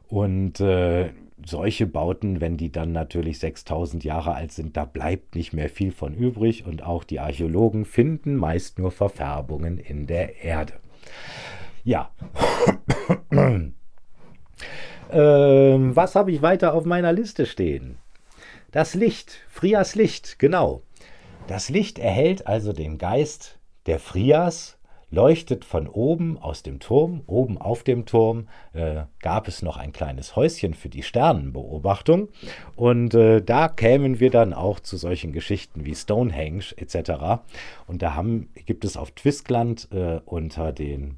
[0.07, 1.11] Und äh,
[1.43, 5.91] solche Bauten, wenn die dann natürlich 6000 Jahre alt sind, da bleibt nicht mehr viel
[5.91, 10.73] von übrig und auch die Archäologen finden meist nur Verfärbungen in der Erde.
[11.83, 12.09] Ja.
[15.11, 17.97] ähm, was habe ich weiter auf meiner Liste stehen?
[18.71, 20.81] Das Licht, Frias Licht, genau.
[21.47, 24.74] Das Licht erhält also den Geist der Frias
[25.15, 27.21] leuchtet von oben aus dem Turm.
[27.25, 32.27] Oben auf dem Turm äh, gab es noch ein kleines Häuschen für die Sternenbeobachtung.
[32.75, 37.41] Und äh, da kämen wir dann auch zu solchen Geschichten wie Stonehenge etc.
[37.87, 41.17] Und da haben, gibt es auf Twistland äh, unter den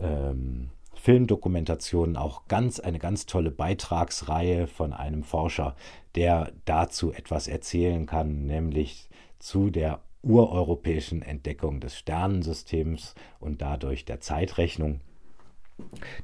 [0.00, 5.74] ähm, Filmdokumentationen auch ganz eine ganz tolle Beitragsreihe von einem Forscher,
[6.14, 9.10] der dazu etwas erzählen kann, nämlich
[9.40, 15.00] zu der ureuropäischen Entdeckung des Sternensystems und dadurch der Zeitrechnung.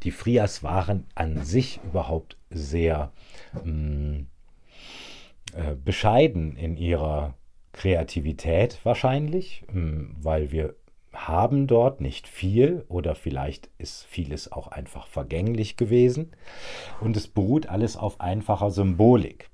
[0.03, 3.13] Die Frias waren an sich überhaupt sehr
[3.65, 4.27] mh, mm,
[5.55, 7.35] äh, bescheiden in ihrer
[7.73, 10.75] Kreativität wahrscheinlich, mh, mm, weil wir
[11.13, 16.31] haben dort nicht viel oder vielleicht ist vieles auch einfach vergänglich gewesen
[17.01, 19.51] und es beruht alles auf einfacher Symbolik.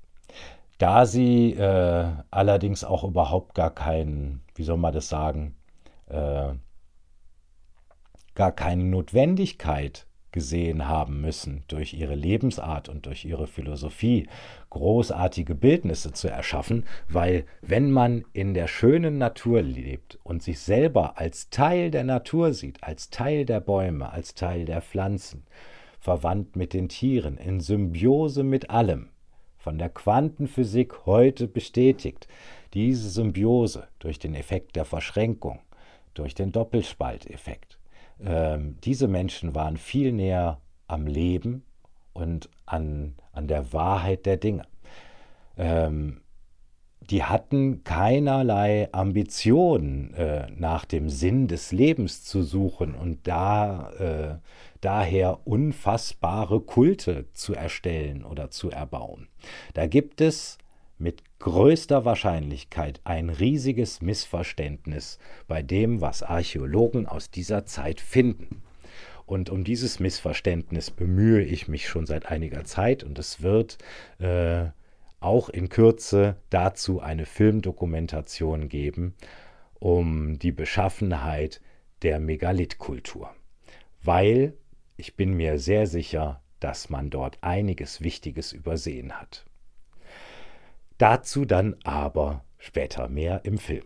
[0.77, 5.55] Da sie äh, allerdings auch überhaupt gar keinen, wie soll man das sagen,
[6.07, 6.53] äh,
[8.33, 14.27] gar keine Notwendigkeit gesehen haben müssen, durch ihre Lebensart und durch ihre Philosophie
[14.69, 21.17] großartige Bildnisse zu erschaffen, weil wenn man in der schönen Natur lebt und sich selber
[21.17, 25.45] als Teil der Natur sieht, als Teil der Bäume, als Teil der Pflanzen,
[26.01, 29.11] verwandt mit den Tieren, in Symbiose mit allem,
[29.65, 32.27] von der Quantenphysik heute bestätigt.
[32.75, 35.59] Diese Symbiose durch den Effekt der Verschränkung,
[36.13, 37.79] durch den Doppelspalteffekt.
[38.23, 41.63] Ähm, diese Menschen waren viel näher am Leben
[42.13, 44.67] und an, an der Wahrheit der Dinge.
[45.57, 46.21] Ähm,
[47.09, 54.35] die hatten keinerlei Ambitionen, äh, nach dem Sinn des Lebens zu suchen und da äh,
[54.85, 59.27] daher unfassbare Kulte zu erstellen oder zu erbauen.
[59.73, 60.59] Da gibt es
[60.99, 65.17] mit größter Wahrscheinlichkeit ein riesiges Missverständnis
[65.47, 68.61] bei dem, was Archäologen aus dieser Zeit finden.
[69.25, 73.79] Und um dieses Missverständnis bemühe ich mich schon seit einiger Zeit und es wird
[74.19, 74.65] äh,
[75.19, 79.15] auch in Kürze dazu eine Filmdokumentation geben,
[79.79, 81.59] um die Beschaffenheit
[82.03, 83.31] der Megalithkultur.
[84.03, 84.53] Weil
[84.97, 89.45] ich bin mir sehr sicher, dass man dort einiges Wichtiges übersehen hat.
[90.97, 93.85] Dazu dann aber später mehr im Film.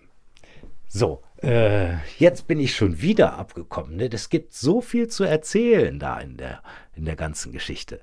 [0.87, 3.97] So, äh, jetzt bin ich schon wieder abgekommen.
[3.97, 4.09] Ne?
[4.11, 6.63] Es gibt so viel zu erzählen da in der,
[6.95, 8.01] in der ganzen Geschichte.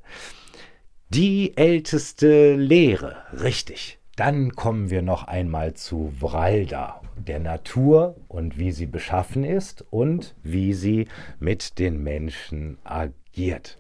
[1.09, 3.99] Die älteste Lehre, richtig.
[4.16, 10.35] Dann kommen wir noch einmal zu Vralda, der Natur und wie sie beschaffen ist und
[10.43, 11.09] wie sie
[11.39, 13.79] mit den Menschen agiert.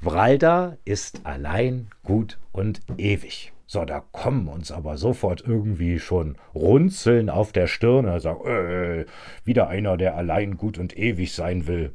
[0.00, 3.52] Vralda ist allein gut und ewig.
[3.66, 9.06] So, da kommen uns aber sofort irgendwie schon Runzeln auf der Stirne, sagen, äh,
[9.44, 11.92] wieder einer, der allein gut und ewig sein will.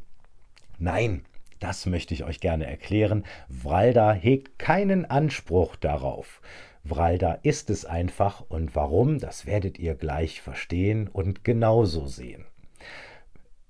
[0.79, 1.21] Nein,
[1.59, 3.23] das möchte ich euch gerne erklären.
[3.49, 6.41] Vralda hegt keinen Anspruch darauf.
[6.83, 12.45] Vralda ist es einfach und warum, das werdet ihr gleich verstehen und genauso sehen.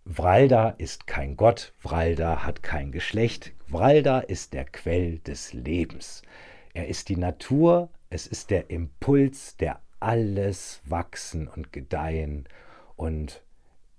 [0.05, 6.23] Vralda ist kein Gott, Vralda hat kein Geschlecht, Vralda ist der Quell des Lebens.
[6.73, 12.47] Er ist die Natur, es ist der Impuls, der alles wachsen und gedeihen
[12.95, 13.43] und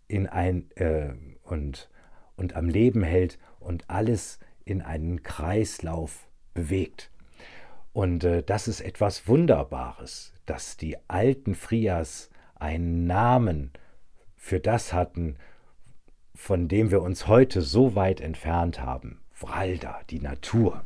[0.08, 1.90] in ein äh, und,
[2.36, 7.10] und am Leben hält und alles in einen Kreislauf bewegt.
[7.92, 13.72] Und äh, das ist etwas Wunderbares, dass die alten Frias einen Namen
[14.37, 15.37] für das hatten,
[16.35, 19.20] von dem wir uns heute so weit entfernt haben.
[19.33, 20.85] Vralda, die Natur.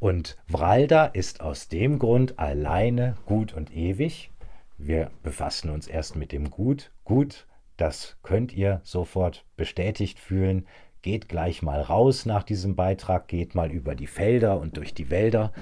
[0.00, 4.30] Und Vralda ist aus dem Grund alleine gut und ewig.
[4.78, 6.90] Wir befassen uns erst mit dem Gut.
[7.04, 10.66] Gut, das könnt ihr sofort bestätigt fühlen.
[11.02, 15.10] Geht gleich mal raus nach diesem Beitrag, geht mal über die Felder und durch die
[15.10, 15.52] Wälder.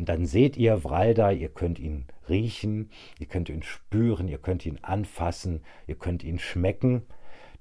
[0.00, 4.64] Und dann seht ihr Vralda, ihr könnt ihn riechen, ihr könnt ihn spüren, ihr könnt
[4.64, 7.02] ihn anfassen, ihr könnt ihn schmecken.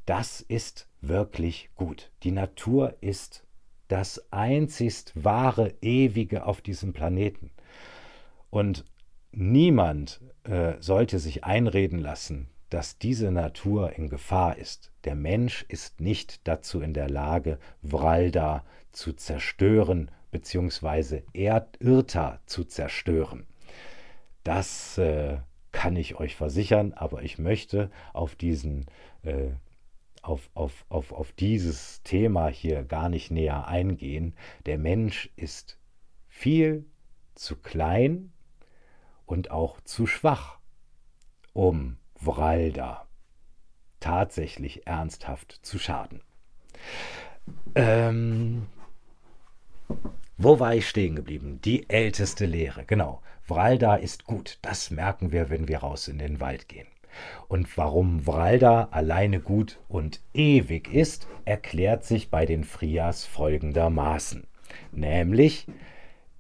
[0.06, 2.14] Das ist wirklich gut.
[2.24, 3.46] Die Natur ist
[3.90, 7.52] das einzigst wahre, ewige auf diesem Planeten.
[8.50, 8.86] Und
[9.34, 14.94] niemand äh, sollte sich einreden lassen, dass diese Natur in Gefahr ist.
[15.04, 23.48] Der Mensch ist nicht dazu in der Lage, Vralda zu zerstören, beziehungsweise Irta zu zerstören.
[24.44, 25.38] Das äh,
[25.72, 28.86] kann ich euch versichern, aber ich möchte auf diesen
[29.24, 29.52] äh,
[30.22, 34.36] auf, auf, auf, auf dieses Thema hier gar nicht näher eingehen.
[34.66, 35.80] Der Mensch ist
[36.28, 36.86] viel
[37.36, 38.32] zu klein
[39.26, 40.60] und auch zu schwach,
[41.54, 43.08] um Vralda
[44.00, 46.22] tatsächlich ernsthaft zu schaden.
[47.76, 48.68] Ähm,
[50.42, 51.60] wo war ich stehen geblieben?
[51.66, 53.22] Die älteste Lehre, genau.
[53.42, 54.58] Vralda ist gut.
[54.62, 56.88] Das merken wir, wenn wir raus in den Wald gehen.
[57.48, 64.48] Und warum Vralda alleine gut und ewig ist, erklärt sich bei den Frias folgendermaßen.
[64.92, 65.68] Nämlich,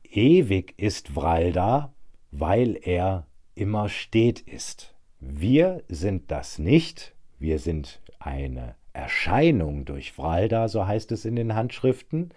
[0.03, 1.91] ewig ist Vralda,
[2.31, 4.95] weil er immer steht ist.
[5.19, 11.55] Wir sind das nicht, wir sind eine Erscheinung durch Vralda, so heißt es in den
[11.55, 12.29] Handschriften,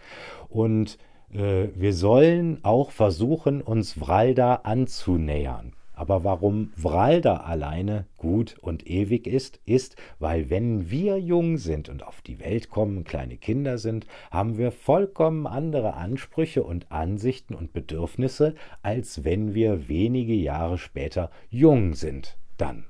[0.48, 0.98] und
[1.32, 5.72] äh, wir sollen auch versuchen, uns Vralda anzunähern.
[5.94, 12.02] Aber warum Vralda alleine gut und ewig ist, ist, weil wenn wir jung sind und
[12.02, 17.72] auf die Welt kommen, kleine Kinder sind, haben wir vollkommen andere Ansprüche und Ansichten und
[17.72, 22.86] Bedürfnisse, als wenn wir wenige Jahre später jung sind dann.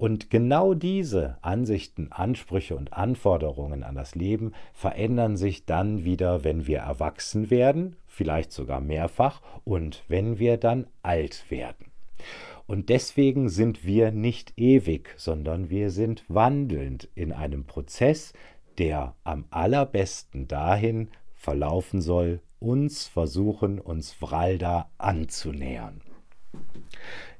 [0.00, 6.66] Und genau diese Ansichten, Ansprüche und Anforderungen an das Leben verändern sich dann wieder, wenn
[6.66, 11.90] wir erwachsen werden, vielleicht sogar mehrfach, und wenn wir dann alt werden.
[12.66, 18.32] Und deswegen sind wir nicht ewig, sondern wir sind wandelnd in einem Prozess,
[18.78, 26.00] der am allerbesten dahin verlaufen soll, uns versuchen, uns Vralda anzunähern.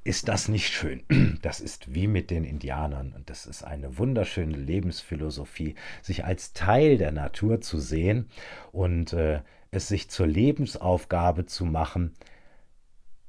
[0.02, 1.02] Ist das nicht schön?
[1.42, 6.98] Das ist wie mit den Indianern und das ist eine wunderschöne Lebensphilosophie, sich als Teil
[6.98, 8.28] der Natur zu sehen
[8.72, 12.14] und äh, es sich zur Lebensaufgabe zu machen,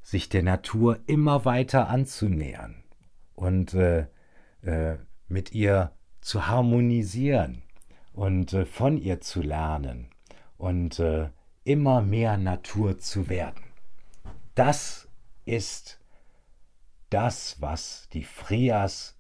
[0.02, 2.84] sich der Natur immer weiter anzunähern
[3.36, 4.08] und äh,
[4.62, 4.98] äh,
[5.28, 5.92] mit ihr
[6.22, 7.64] zu harmonisieren
[8.14, 10.10] und äh, von ihr zu lernen
[10.58, 11.30] und äh,
[11.64, 13.64] immer mehr Natur zu werden.
[14.56, 15.08] Das
[15.46, 16.01] ist
[17.12, 19.16] das, was die Frias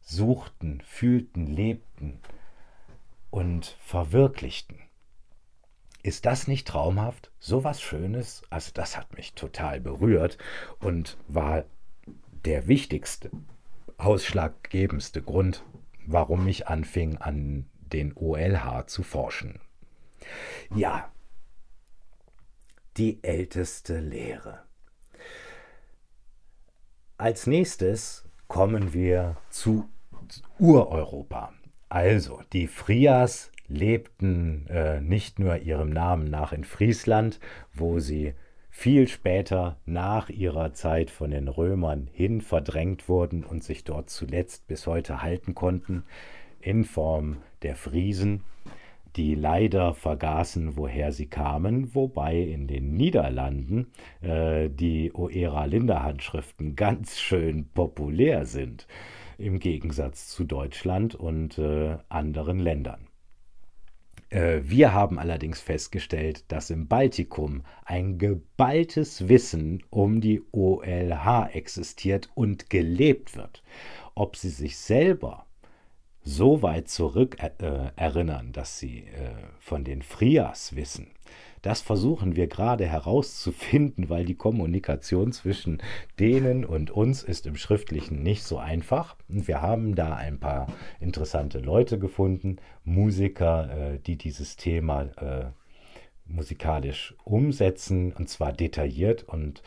[0.00, 2.20] suchten, fühlten, lebten
[3.30, 4.78] und verwirklichten.
[6.02, 7.30] Ist das nicht traumhaft?
[7.38, 8.42] So was Schönes?
[8.50, 10.38] Also das hat mich total berührt
[10.80, 11.64] und war
[12.44, 13.30] der wichtigste,
[13.98, 15.62] ausschlaggebendste Grund,
[16.06, 19.60] warum ich anfing an den OLH zu forschen.
[20.74, 21.12] Ja,
[22.96, 24.69] die älteste Lehre.
[27.20, 29.88] Als nächstes kommen wir zu
[30.58, 31.52] Ureuropa.
[31.90, 37.38] Also, die Frias lebten äh, nicht nur ihrem Namen nach in Friesland,
[37.74, 38.34] wo sie
[38.70, 44.66] viel später nach ihrer Zeit von den Römern hin verdrängt wurden und sich dort zuletzt
[44.66, 46.04] bis heute halten konnten,
[46.60, 48.44] in Form der Friesen,
[49.16, 57.68] die leider vergaßen, woher sie kamen, wobei in den Niederlanden äh, die Oera-Linda-Handschriften ganz schön
[57.72, 58.86] populär sind,
[59.38, 63.10] im Gegensatz zu Deutschland und äh, anderen Ländern.
[64.30, 72.30] Äh, wir haben allerdings festgestellt, dass im Baltikum ein geballtes Wissen um die OLH existiert
[72.34, 73.62] und gelebt wird.
[74.14, 75.46] Ob sie sich selber
[76.22, 77.50] so weit zurück äh,
[77.96, 81.08] erinnern, dass sie äh, von den Frias wissen.
[81.62, 85.82] Das versuchen wir gerade herauszufinden, weil die Kommunikation zwischen
[86.18, 89.16] denen und uns ist im Schriftlichen nicht so einfach.
[89.28, 90.68] Und wir haben da ein paar
[91.00, 95.50] interessante Leute gefunden, Musiker, äh, die dieses Thema äh,
[96.24, 99.62] musikalisch umsetzen, und zwar detailliert und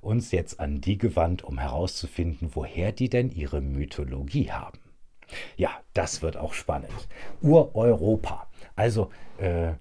[0.00, 4.78] uns jetzt an die gewandt, um herauszufinden, woher die denn ihre Mythologie haben.
[5.56, 7.08] Ja, das wird auch spannend.
[7.42, 8.48] Ureuropa.
[8.74, 9.74] Also, äh,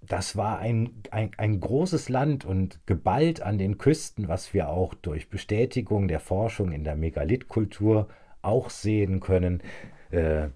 [0.00, 4.94] das war ein, ein, ein großes Land und geballt an den Küsten, was wir auch
[4.94, 8.08] durch Bestätigung der Forschung in der Megalithkultur
[8.42, 9.62] auch sehen können.
[10.10, 10.48] Äh,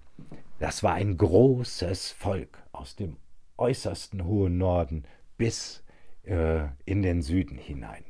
[0.59, 3.17] das war ein großes Volk aus dem
[3.57, 5.05] äußersten hohen Norden
[5.39, 5.85] bis
[6.25, 8.06] äh, in den Süden hinein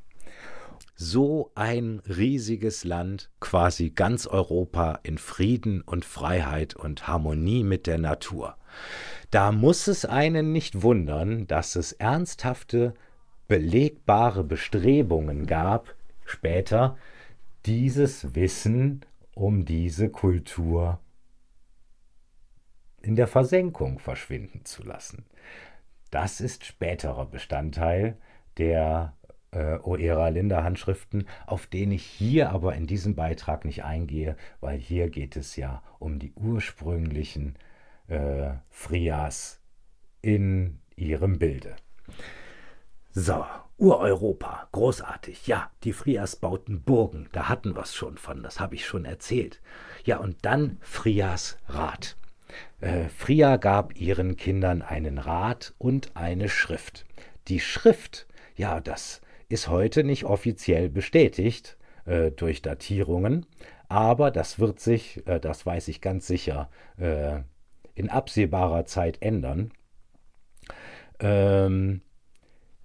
[0.97, 7.99] so ein riesiges Land, quasi ganz Europa in Frieden und Freiheit und Harmonie mit der
[7.99, 8.57] Natur.
[9.31, 12.95] Da muss es einen nicht wundern, dass es ernsthafte,
[13.47, 15.95] belegbare Bestrebungen gab,
[16.25, 16.97] später
[17.67, 20.99] dieses Wissen um diese Kultur
[23.03, 25.27] in der Versenkung verschwinden zu lassen.
[26.11, 28.17] Das ist späterer Bestandteil
[28.57, 29.13] der
[29.51, 34.79] äh, Oera Linda Handschriften, auf den ich hier aber in diesem Beitrag nicht eingehe, weil
[34.79, 37.57] hier geht es ja um die ursprünglichen
[38.09, 39.61] äh, Frias
[40.23, 41.77] in ihrem Bilde.
[43.13, 43.47] So,
[43.79, 45.47] Ureuropa, großartig.
[45.47, 49.05] Ja, die Frias bauten Burgen, da hatten wir es schon von, das habe ich schon
[49.05, 49.61] erzählt.
[50.05, 52.17] Ja, und dann Frias Rat.
[52.81, 57.07] Äh, Fria gab ihren Kindern einen Rat und eine Schrift.
[57.49, 58.27] Die Schrift,
[58.57, 63.47] ja, das ist heute nicht offiziell bestätigt äh, durch Datierungen,
[63.89, 67.41] aber das wird sich, äh, das weiß ich ganz sicher, äh,
[67.95, 69.73] in absehbarer Zeit ändern.
[71.21, 72.03] Ähm,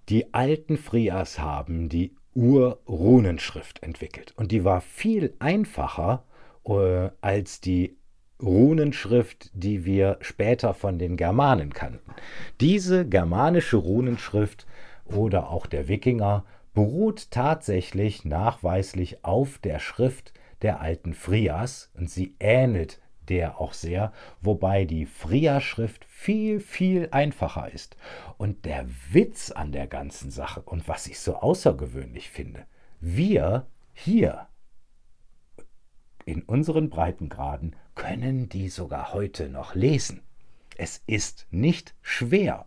[0.08, 6.24] die alten Frias haben die Ur-Runenschrift entwickelt und die war viel einfacher
[6.64, 7.96] äh, als die
[8.40, 12.12] Runenschrift, die wir später von den Germanen kannten.
[12.60, 14.66] Diese germanische Runenschrift
[15.04, 16.44] oder auch der Wikinger
[16.74, 24.12] beruht tatsächlich nachweislich auf der Schrift der alten Frias und sie ähnelt der auch sehr,
[24.40, 27.96] wobei die Fria-Schrift viel, viel einfacher ist.
[28.36, 32.66] Und der Witz an der ganzen Sache und was ich so außergewöhnlich finde,
[33.00, 34.48] wir hier
[36.24, 40.22] in unseren Breitengraden können die sogar heute noch lesen.
[40.76, 42.66] Es ist nicht schwer.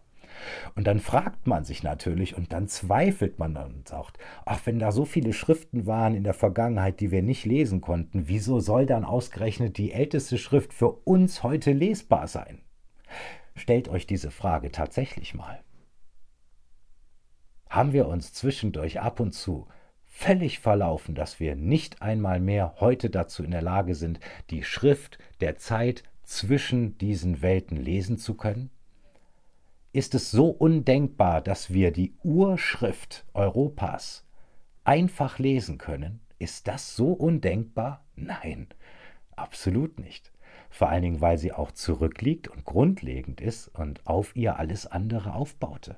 [0.75, 4.91] Und dann fragt man sich natürlich und dann zweifelt man und sagt, ach, wenn da
[4.91, 9.05] so viele Schriften waren in der Vergangenheit, die wir nicht lesen konnten, wieso soll dann
[9.05, 12.61] ausgerechnet die älteste Schrift für uns heute lesbar sein?
[13.55, 15.59] Stellt euch diese Frage tatsächlich mal.
[17.69, 19.67] Haben wir uns zwischendurch ab und zu
[20.05, 24.19] völlig verlaufen, dass wir nicht einmal mehr heute dazu in der Lage sind,
[24.49, 28.69] die Schrift der Zeit zwischen diesen Welten lesen zu können?
[29.95, 34.27] Ist es so undenkbar, dass wir die Urschrift Europas
[34.83, 36.19] einfach lesen können?
[36.37, 38.03] Ist das so undenkbar?
[38.17, 38.67] Nein,
[39.37, 40.33] absolut nicht.
[40.69, 45.33] Vor allen Dingen, weil sie auch zurückliegt und grundlegend ist und auf ihr alles andere
[45.33, 45.97] aufbaute.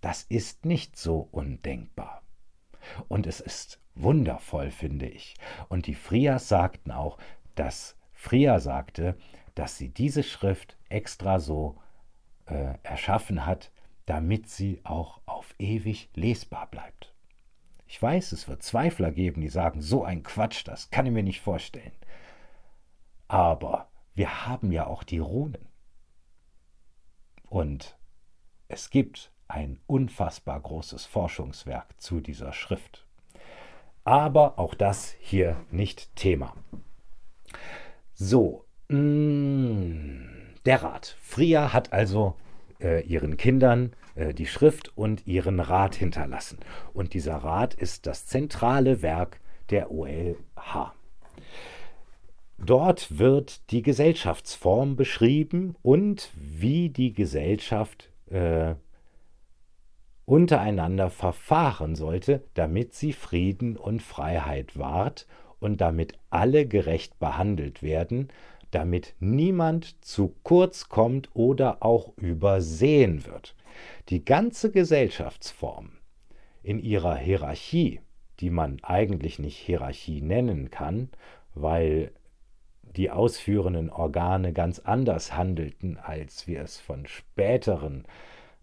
[0.00, 2.22] Das ist nicht so undenkbar.
[3.08, 5.34] Und es ist wundervoll, finde ich.
[5.68, 7.18] Und die Frias sagten auch,
[7.54, 9.18] dass Fria sagte,
[9.54, 11.76] dass sie diese Schrift extra so
[12.46, 13.70] äh, erschaffen hat,
[14.06, 17.14] damit sie auch auf ewig lesbar bleibt.
[17.86, 21.22] Ich weiß, es wird Zweifler geben, die sagen, so ein Quatsch, das kann ich mir
[21.22, 21.92] nicht vorstellen.
[23.28, 25.68] Aber wir haben ja auch die Runen.
[27.48, 27.96] Und
[28.68, 33.06] es gibt ein unfassbar großes Forschungswerk zu dieser Schrift.
[34.04, 36.54] Aber auch das hier nicht Thema.
[38.12, 41.16] So, mh, mm, der Rat.
[41.20, 42.34] Fria hat also
[42.80, 46.58] äh, ihren Kindern äh, die Schrift und ihren Rat hinterlassen.
[46.92, 49.40] Und dieser Rat ist das zentrale Werk
[49.70, 50.92] der OLH.
[52.58, 58.74] Dort wird die Gesellschaftsform beschrieben und wie die Gesellschaft äh,
[60.24, 65.26] untereinander verfahren sollte, damit sie Frieden und Freiheit wahrt
[65.58, 68.28] und damit alle gerecht behandelt werden,
[68.74, 73.54] damit niemand zu kurz kommt oder auch übersehen wird.
[74.08, 75.92] Die ganze Gesellschaftsform
[76.62, 78.00] in ihrer Hierarchie,
[78.40, 81.10] die man eigentlich nicht Hierarchie nennen kann,
[81.54, 82.12] weil
[82.96, 88.04] die ausführenden Organe ganz anders handelten, als wir es von späteren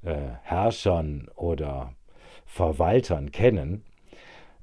[0.03, 1.93] äh, Herrschern oder
[2.45, 3.83] Verwaltern kennen,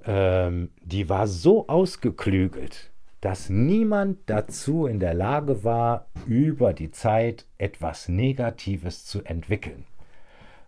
[0.05, 2.91] ähm, die war so ausgeklügelt,
[3.21, 9.85] dass niemand dazu in der Lage war, über die Zeit etwas Negatives zu entwickeln.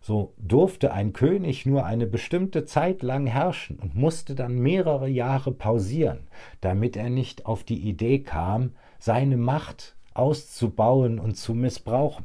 [0.02, 5.52] So durfte ein König nur eine bestimmte Zeit lang herrschen und musste dann mehrere Jahre
[5.52, 6.28] pausieren,
[6.60, 12.24] damit er nicht auf die Idee kam, seine Macht auszubauen und zu missbrauchen.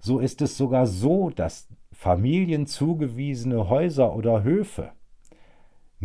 [0.00, 4.92] So ist es sogar so, dass Familien zugewiesene Häuser oder Höfe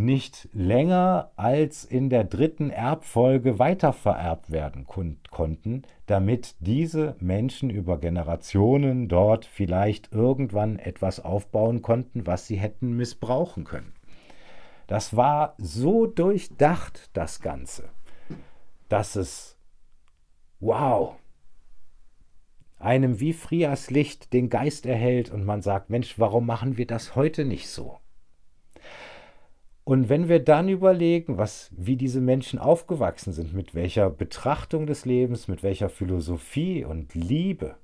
[0.05, 9.07] nicht länger als in der dritten Erbfolge weitervererbt werden konnten, damit diese Menschen über Generationen
[9.07, 13.93] dort vielleicht irgendwann etwas aufbauen konnten, was sie hätten missbrauchen können.
[14.87, 17.89] Das war so durchdacht, das Ganze,
[18.87, 19.57] dass es,
[20.59, 21.15] wow,
[22.79, 27.15] einem wie Frias Licht den Geist erhält und man sagt, Mensch, warum machen wir das
[27.15, 27.99] heute nicht so?
[29.89, 35.03] Und wenn wir dann überlegen, was, wie diese Menschen aufgewachsen sind, mit welcher Betrachtung des
[35.03, 37.75] Lebens, mit welcher Philosophie und Liebe,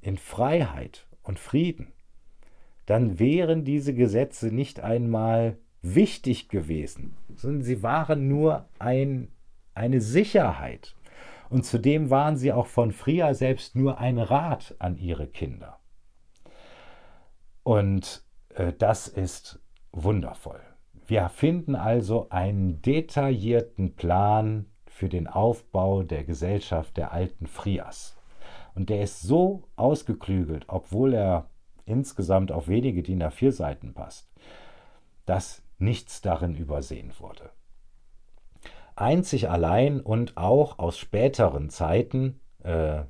[0.00, 1.92] in Freiheit und Frieden,
[2.86, 9.28] dann wären diese Gesetze nicht einmal wichtig gewesen, sondern sie waren nur ein,
[9.74, 10.96] eine Sicherheit
[11.50, 15.78] und zudem waren sie auch von Fria selbst nur ein Rat an ihre Kinder.
[17.64, 18.22] Und
[18.54, 19.60] äh, das ist
[19.92, 20.69] wundervoll.
[21.10, 28.16] Wir finden also einen detaillierten Plan für den Aufbau der Gesellschaft der alten Frias.
[28.74, 31.50] Und der ist so ausgeklügelt, obwohl er
[31.84, 34.30] insgesamt auf wenige DIN A4 Seiten passt,
[35.26, 37.50] dass nichts darin übersehen wurde
[39.00, 43.02] einzig allein und auch aus späteren Zeiten, äh,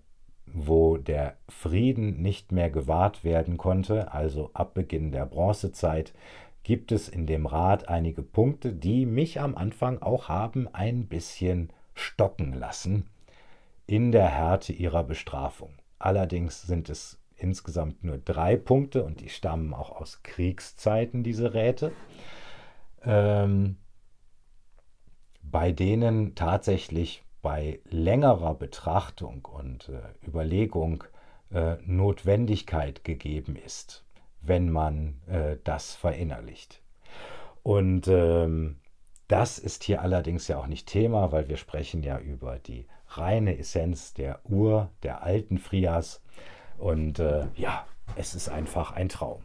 [0.47, 6.13] wo der Frieden nicht mehr gewahrt werden konnte, also ab Beginn der Bronzezeit,
[6.63, 11.73] gibt es in dem Rat einige Punkte, die mich am Anfang auch haben ein bisschen
[11.95, 13.09] stocken lassen
[13.87, 15.75] in der Härte ihrer Bestrafung.
[15.99, 21.93] Allerdings sind es insgesamt nur drei Punkte und die stammen auch aus Kriegszeiten, diese Räte.
[23.03, 23.77] Ähm,
[25.43, 31.05] bei denen tatsächlich bei längerer Betrachtung und äh, Überlegung
[31.51, 34.05] äh, Notwendigkeit gegeben ist,
[34.43, 36.83] wenn man äh, das verinnerlicht.
[37.63, 38.77] Und ähm,
[39.29, 43.59] das ist hier allerdings ja auch nicht Thema, weil wir sprechen ja über die reine
[43.59, 46.23] Essenz der Ur, der alten Frias.
[46.79, 47.87] Und äh, ja,
[48.17, 49.43] es ist einfach ein Traum.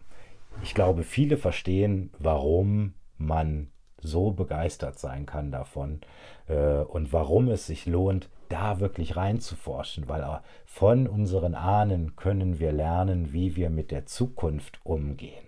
[0.63, 3.69] Ich glaube, viele verstehen, warum man
[3.99, 6.01] so begeistert sein kann davon
[6.47, 12.71] äh, und warum es sich lohnt, da wirklich reinzuforschen, weil von unseren Ahnen können wir
[12.71, 15.45] lernen, wie wir mit der Zukunft umgehen.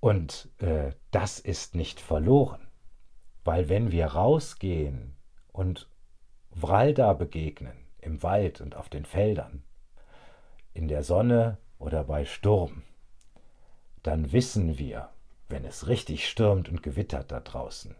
[0.00, 2.66] Und äh, das ist nicht verloren,
[3.44, 5.14] weil wenn wir rausgehen
[5.52, 5.88] und
[6.50, 9.62] Wralda begegnen, im Wald und auf den Feldern,
[10.72, 12.82] in der Sonne oder bei Sturm,
[14.02, 15.10] dann wissen wir,
[15.48, 17.94] wenn es richtig stürmt und gewittert da draußen,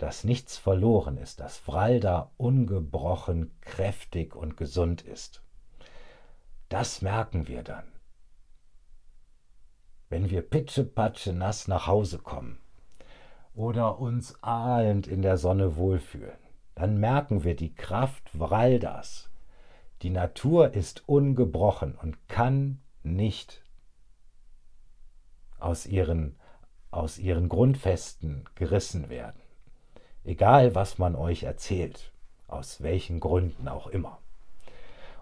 [0.00, 5.42] dass nichts verloren ist, dass Vralda ungebrochen, kräftig und gesund ist.
[6.70, 7.84] Das merken wir dann.
[10.08, 12.60] Wenn wir pitschepatsche nass nach Hause kommen
[13.54, 16.38] oder uns ahlend in der Sonne wohlfühlen,
[16.74, 19.28] dann merken wir die Kraft Vraldas.
[20.00, 23.62] Die Natur ist ungebrochen und kann nicht
[25.58, 26.36] aus ihren
[26.90, 29.40] aus ihren Grundfesten gerissen werden.
[30.24, 32.12] Egal, was man euch erzählt,
[32.46, 34.18] aus welchen Gründen auch immer.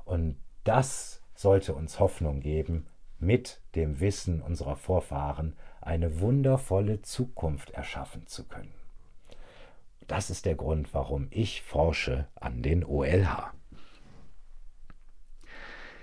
[0.05, 2.87] Und das sollte uns Hoffnung geben,
[3.21, 8.73] mit dem Wissen unserer Vorfahren eine wundervolle Zukunft erschaffen zu können.
[10.07, 13.53] Das ist der Grund, warum ich forsche an den OLH.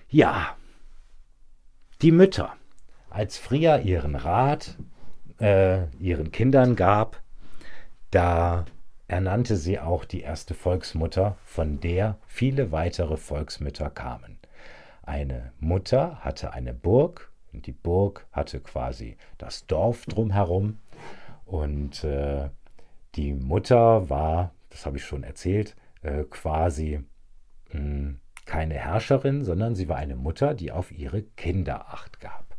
[0.10, 0.56] Ja,
[2.02, 2.54] die Mütter,
[3.10, 4.78] als Fria ihren Rat
[5.40, 7.22] äh, ihren Kindern gab,
[8.12, 8.66] da
[9.08, 14.38] ernannte sie auch die erste Volksmutter, von der viele weitere Volksmütter kamen.
[15.04, 20.80] Eine Mutter hatte eine Burg und die Burg hatte quasi das Dorf drumherum
[21.46, 22.50] und äh,
[23.16, 27.04] die Mutter war, das habe ich schon erzählt, äh, quasi
[27.72, 32.56] mh, hm, keine Herrscherin, sondern sie war eine Mutter, die auf ihre Kinder acht gab.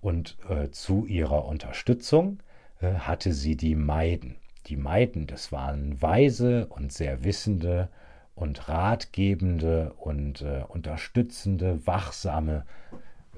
[0.00, 2.42] Und äh, zu ihrer Unterstützung
[2.80, 4.36] äh, hatte sie die Maiden.
[4.66, 7.88] Die Maiden, das waren weise und sehr wissende
[8.34, 12.66] und ratgebende und äh, unterstützende, wachsame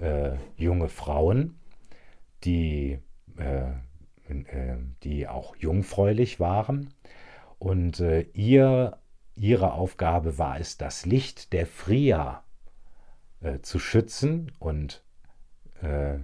[0.00, 1.58] äh, junge Frauen,
[2.44, 2.98] die,
[3.36, 3.70] äh,
[4.28, 6.94] äh, die auch jungfräulich waren.
[7.58, 8.02] Und
[8.34, 8.98] ihr
[9.38, 12.42] Ihre Aufgabe war es, das Licht der Fria
[13.40, 15.04] äh, zu schützen und
[15.80, 16.18] äh,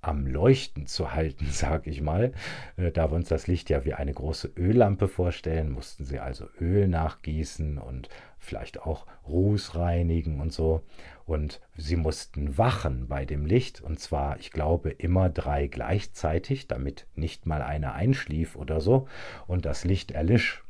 [0.00, 2.32] am Leuchten zu halten, sag ich mal.
[2.76, 6.46] Äh, da wir uns das Licht ja wie eine große Öllampe vorstellen, mussten sie also
[6.60, 10.82] Öl nachgießen und vielleicht auch Ruß reinigen und so.
[11.26, 17.06] Und sie mussten wachen bei dem Licht, und zwar, ich glaube, immer drei gleichzeitig, damit
[17.16, 19.08] nicht mal einer einschlief oder so
[19.46, 20.62] und das Licht erlisch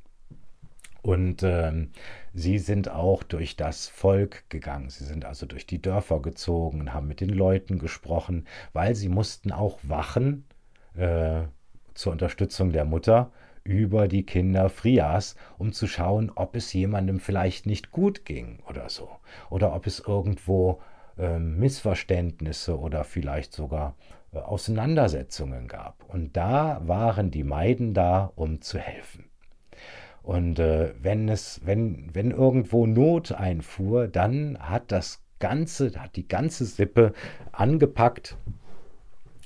[1.02, 1.90] und ähm,
[2.38, 4.90] sie sind auch durch das Volk gegangen.
[4.90, 9.08] Sie sind also durch die Dörfer gezogen und haben mit den Leuten gesprochen, weil sie
[9.08, 10.44] mussten auch wachen
[10.96, 11.42] äh,
[11.94, 13.32] zur Unterstützung der Mutter
[13.64, 18.88] über die Kinder Frias, um zu schauen, ob es jemandem vielleicht nicht gut ging oder
[18.88, 19.10] so.
[19.50, 20.80] Oder ob es irgendwo
[21.18, 23.96] äh, Missverständnisse oder vielleicht sogar
[24.32, 26.04] äh, Auseinandersetzungen gab.
[26.08, 29.27] Und da waren die Maiden da, um zu helfen.
[30.28, 36.28] Und äh, wenn es, wenn, wenn irgendwo Not einfuhr, dann hat das ganze, hat die
[36.28, 37.14] ganze Sippe
[37.50, 38.36] angepackt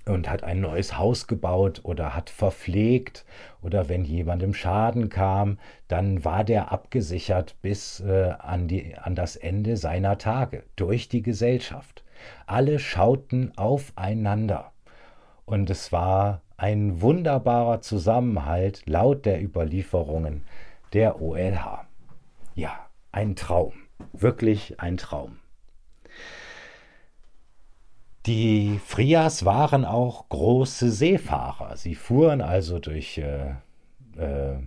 [0.06, 3.24] und hat ein neues Haus gebaut oder hat verpflegt
[3.60, 9.36] oder wenn jemandem Schaden kam, dann war der abgesichert bis äh, an, die, an das
[9.36, 12.02] Ende seiner Tage durch die Gesellschaft.
[12.44, 14.72] Alle schauten aufeinander
[15.44, 20.42] und es war ein wunderbarer Zusammenhalt laut der Überlieferungen
[20.92, 21.86] der OLH.
[22.54, 23.72] Ja, ein Traum,
[24.12, 25.38] wirklich ein Traum.
[28.26, 31.76] Die Frias waren auch große Seefahrer.
[31.76, 33.54] Sie fuhren also durch, äh,
[34.16, 34.58] äh,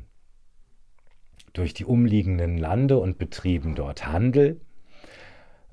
[1.53, 4.59] durch die umliegenden Lande und betrieben dort Handel.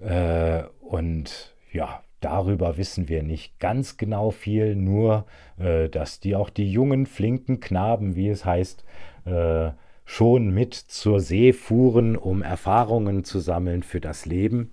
[0.00, 5.26] Äh, und ja, darüber wissen wir nicht ganz genau viel, nur
[5.58, 8.84] äh, dass die auch die jungen, flinken Knaben, wie es heißt,
[9.24, 9.70] äh,
[10.04, 14.72] schon mit zur See fuhren, um Erfahrungen zu sammeln für das Leben.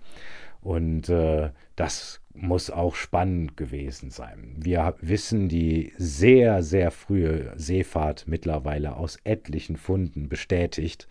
[0.61, 4.55] Und äh, das muss auch spannend gewesen sein.
[4.57, 11.07] Wir wissen die sehr, sehr frühe Seefahrt mittlerweile aus etlichen Funden bestätigt,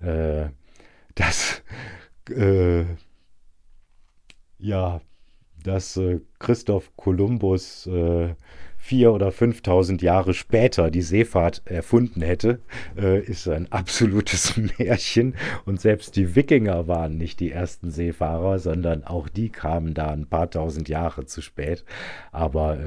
[0.00, 0.48] äh,
[1.14, 1.62] dass
[2.30, 2.84] äh,
[4.58, 5.00] ja,
[5.62, 8.34] dass äh, Christoph Kolumbus äh,
[8.90, 12.58] vier oder 5.000 Jahre später die Seefahrt erfunden hätte,
[12.98, 15.36] äh, ist ein absolutes Märchen.
[15.64, 20.26] Und selbst die Wikinger waren nicht die ersten Seefahrer, sondern auch die kamen da ein
[20.26, 21.84] paar tausend Jahre zu spät.
[22.32, 22.80] Aber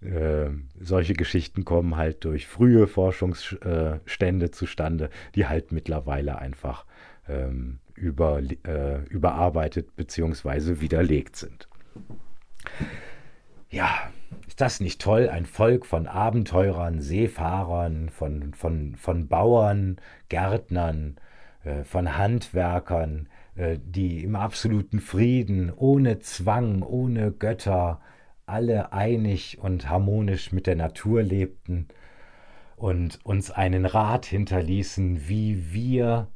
[0.00, 6.86] äh, äh, solche Geschichten kommen halt durch frühe Forschungsstände zustande, die halt mittlerweile einfach
[7.28, 10.80] ähm, über, äh, überarbeitet bzw.
[10.80, 11.68] widerlegt sind.
[13.70, 14.12] Ja,
[14.46, 15.28] ist das nicht toll?
[15.28, 19.96] Ein Volk von Abenteurern, Seefahrern, von, von, von Bauern,
[20.28, 21.16] Gärtnern,
[21.64, 28.00] äh, von Handwerkern, äh, die im absoluten Frieden, ohne Zwang, ohne Götter,
[28.46, 31.88] alle einig und harmonisch mit der Natur lebten
[32.76, 36.28] und uns einen Rat hinterließen, wie wir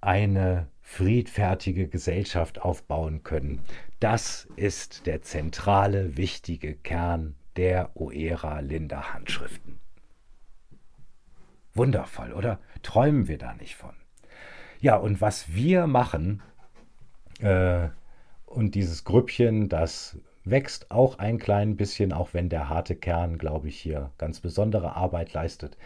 [0.00, 3.60] eine friedfertige Gesellschaft aufbauen können.
[4.02, 9.78] Das ist der zentrale, wichtige Kern der Oera Linda Handschriften.
[11.72, 12.58] Wundervoll, oder?
[12.82, 13.94] Träumen wir da nicht von?
[14.80, 16.42] Ja, und was wir machen,
[17.38, 17.90] äh,
[18.44, 23.68] und dieses Grüppchen, das wächst auch ein klein bisschen, auch wenn der harte Kern, glaube
[23.68, 25.76] ich, hier ganz besondere Arbeit leistet.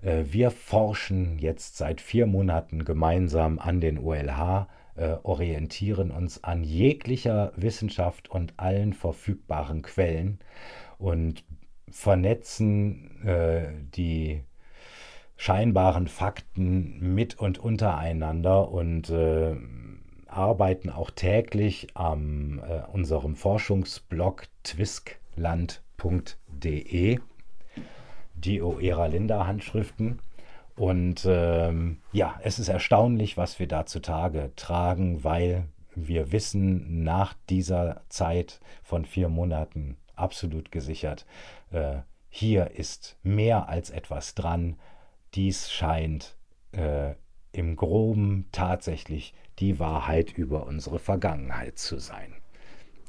[0.00, 6.64] Äh, wir forschen jetzt seit vier Monaten gemeinsam an den OLH äh, orientieren uns an
[6.64, 10.38] jeglicher Wissenschaft und allen verfügbaren Quellen
[10.98, 11.44] und
[11.90, 14.42] vernetzen äh, die
[15.36, 19.56] scheinbaren Fakten mit und untereinander und äh,
[20.26, 27.20] arbeiten auch täglich an äh, unserem Forschungsblog twiskland.de,
[28.34, 30.18] die Oera Linda Handschriften.
[30.78, 35.64] Und ähm, ja, es ist erstaunlich, was wir da zutage tragen, weil
[35.96, 41.26] wir wissen nach dieser Zeit von vier Monaten absolut gesichert,
[41.72, 41.98] äh,
[42.30, 44.76] hier ist mehr als etwas dran.
[45.34, 46.36] Dies scheint
[46.72, 47.14] äh,
[47.50, 52.34] im groben tatsächlich die Wahrheit über unsere Vergangenheit zu sein.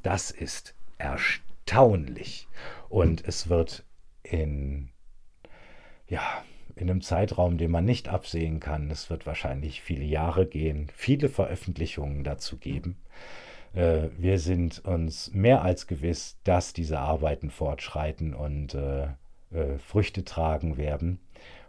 [0.02, 2.48] Das ist erstaunlich.
[2.88, 3.84] Und es wird
[4.24, 4.90] in,
[6.08, 6.44] ja,
[6.80, 11.28] in einem Zeitraum, den man nicht absehen kann, es wird wahrscheinlich viele Jahre gehen, viele
[11.28, 12.98] Veröffentlichungen dazu geben.
[13.74, 19.08] Äh, wir sind uns mehr als gewiss, dass diese Arbeiten fortschreiten und äh,
[19.52, 21.20] äh, Früchte tragen werden.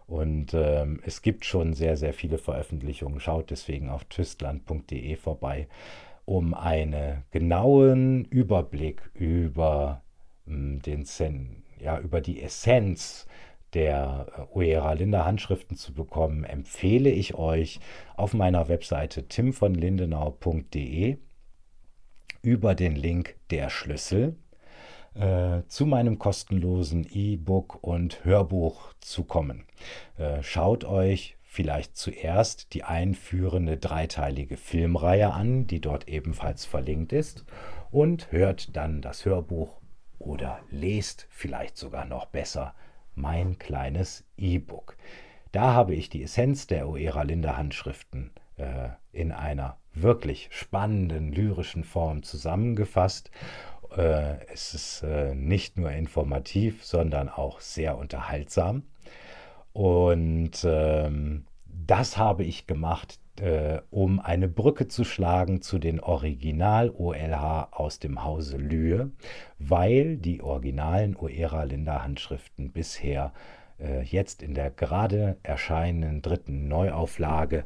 [0.06, 3.20] Und ähm, es gibt schon sehr, sehr viele Veröffentlichungen.
[3.20, 5.66] Schaut deswegen auf twistland.de vorbei,
[6.24, 10.02] um einen genauen Überblick über,
[10.46, 13.26] ähm, den Zen, ja, über die Essenz
[13.74, 17.80] der äh, Uera Linda Handschriften zu bekommen, empfehle ich euch
[18.16, 21.18] auf meiner Webseite timvonlindenau.de
[22.42, 24.36] über den Link Der Schlüssel
[25.14, 29.64] äh, zu meinem kostenlosen E-Book und Hörbuch zu kommen.
[30.16, 37.44] Äh, schaut euch vielleicht zuerst die einführende dreiteilige Filmreihe an, die dort ebenfalls verlinkt ist,
[37.90, 39.80] und hört dann das Hörbuch
[40.20, 42.74] oder lest vielleicht sogar noch besser
[43.14, 44.96] mein kleines E-Book.
[45.52, 51.82] Da habe ich die Essenz der Oera Linde Handschriften äh, in einer wirklich spannenden lyrischen
[51.82, 53.30] Form zusammengefasst
[53.96, 58.84] äh, es ist äh, nicht nur informativ, sondern auch sehr unterhaltsam.
[59.72, 67.68] Und ähm, das habe ich gemacht, äh, um eine Brücke zu schlagen zu den Original-OLH
[67.72, 69.10] aus dem Hause Lühe,
[69.58, 73.32] weil die originalen Oera-Linda-Handschriften bisher
[73.78, 77.64] äh, jetzt in der gerade erscheinenden dritten Neuauflage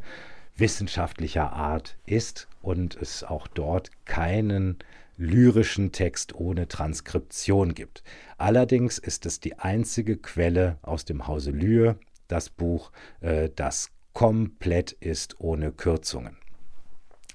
[0.56, 4.78] wissenschaftlicher Art ist und es auch dort keinen
[5.16, 8.02] lyrischen Text ohne Transkription gibt.
[8.38, 11.98] Allerdings ist es die einzige Quelle aus dem Hause Lühe,
[12.28, 16.38] das Buch, äh, das komplett ist ohne Kürzungen.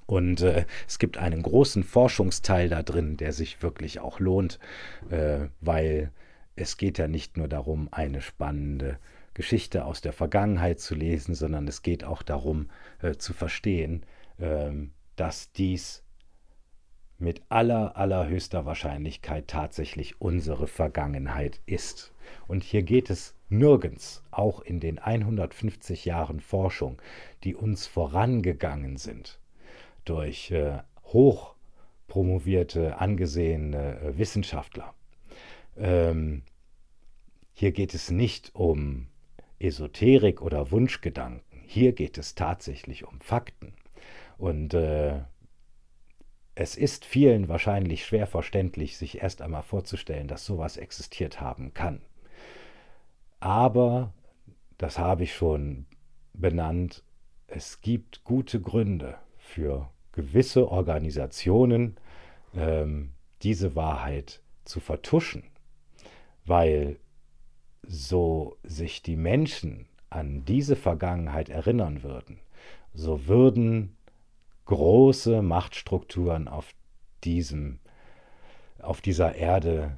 [0.07, 4.57] Und äh, es gibt einen großen Forschungsteil da drin, der sich wirklich auch lohnt,
[5.11, 6.11] äh, weil
[6.55, 8.97] es geht ja nicht nur darum, eine spannende
[9.35, 12.69] Geschichte aus der Vergangenheit zu lesen, sondern es geht auch darum
[13.01, 14.03] äh, zu verstehen,
[14.39, 16.03] ähm, dass dies
[17.19, 22.13] mit aller, allerhöchster Wahrscheinlichkeit tatsächlich unsere Vergangenheit ist.
[22.47, 27.01] Und hier geht es nirgends, auch in den 150 Jahren Forschung,
[27.43, 29.39] die uns vorangegangen sind,
[30.05, 31.55] durch äh, hoch
[32.07, 34.93] promovierte, angesehene äh, Wissenschaftler.
[35.77, 36.43] Ähm,
[37.53, 39.07] hier geht es nicht um
[39.59, 41.61] Esoterik oder Wunschgedanken.
[41.65, 43.73] Hier geht es tatsächlich um Fakten.
[44.37, 45.19] Und äh,
[46.55, 52.01] es ist vielen wahrscheinlich schwer verständlich, sich erst einmal vorzustellen, dass sowas existiert haben kann.
[53.39, 54.13] Aber,
[54.77, 55.85] das habe ich schon
[56.33, 57.03] benannt,
[57.47, 61.97] es gibt gute Gründe für gewisse Organisationen,
[62.55, 63.11] ähm,
[63.41, 65.43] diese Wahrheit zu vertuschen,
[66.45, 66.99] weil
[67.83, 72.39] so sich die Menschen an diese Vergangenheit erinnern würden,
[72.93, 73.95] so würden
[74.65, 76.73] große Machtstrukturen auf
[77.23, 77.79] diesem,
[78.79, 79.97] auf dieser Erde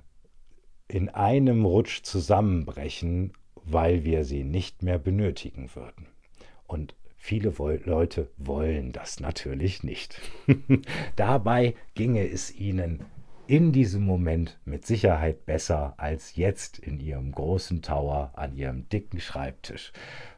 [0.92, 3.32] in einem Rutsch zusammenbrechen,
[3.64, 6.08] weil wir sie nicht mehr benötigen würden.
[6.68, 7.54] Und viele
[7.86, 10.20] Leute wollen das natürlich nicht.
[11.16, 13.06] Dabei ginge es ihnen
[13.48, 19.22] in diesem Moment mit Sicherheit besser als jetzt in ihrem großen Tower an ihrem dicken
[19.22, 19.94] Schreibtisch,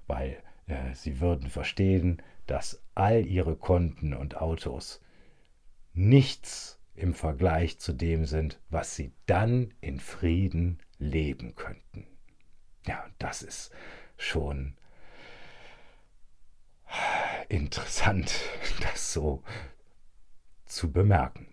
[0.06, 0.38] weil
[0.68, 5.02] äh, sie würden verstehen, dass all ihre Konten und Autos
[5.94, 12.08] nichts im Vergleich zu dem sind, was sie dann in Frieden leben könnten.
[12.86, 13.72] Ja, das ist
[14.18, 14.76] schon
[17.50, 18.34] interessant,
[18.82, 19.44] das so
[20.66, 21.48] zu bemerken.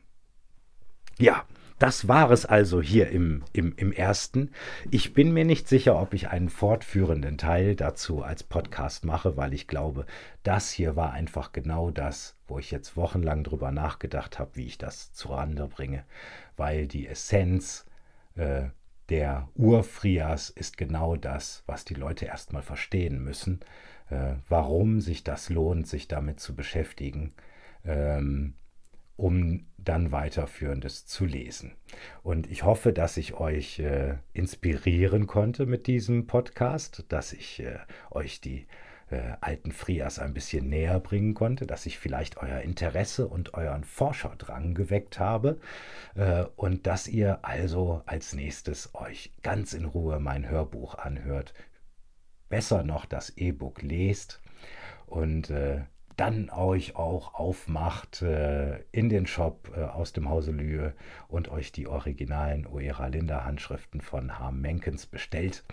[1.18, 1.46] Ja,
[1.80, 4.50] das war es also hier im, im, im ersten.
[4.90, 9.54] Ich bin mir nicht sicher, ob ich einen fortführenden Teil dazu als Podcast mache, weil
[9.54, 10.04] ich glaube,
[10.42, 14.76] das hier war einfach genau das, wo ich jetzt wochenlang drüber nachgedacht habe, wie ich
[14.76, 16.04] das zurande bringe,
[16.58, 17.86] weil die Essenz
[18.34, 18.64] äh,
[19.08, 23.60] der Urfrias ist genau das, was die Leute erstmal verstehen müssen,
[24.10, 27.32] äh, warum sich das lohnt, sich damit zu beschäftigen.
[27.86, 28.52] Ähm,
[29.20, 31.72] um dann weiterführendes zu lesen.
[32.22, 37.78] Und ich hoffe, dass ich euch äh, inspirieren konnte mit diesem Podcast, dass ich äh,
[38.10, 38.66] euch die
[39.10, 43.84] äh, alten Frias ein bisschen näher bringen konnte, dass ich vielleicht euer Interesse und euren
[43.84, 45.60] Forscherdrang geweckt habe
[46.14, 51.52] äh, und dass ihr also als nächstes euch ganz in Ruhe mein Hörbuch anhört,
[52.48, 54.40] besser noch das E-Book lest
[55.06, 55.82] und äh,
[56.20, 60.92] dann euch auch aufmacht äh, in den Shop äh, aus dem Hause Lühe
[61.28, 65.64] und euch die originalen Oera Linda Handschriften von Harm Menkens bestellt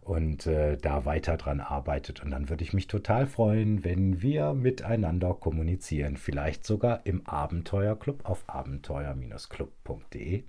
[0.00, 2.22] und äh, da weiter dran arbeitet.
[2.22, 6.16] Und dann würde ich mich total freuen, wenn wir miteinander kommunizieren.
[6.16, 10.44] Vielleicht sogar im Abenteuerclub auf abenteuer-club.de,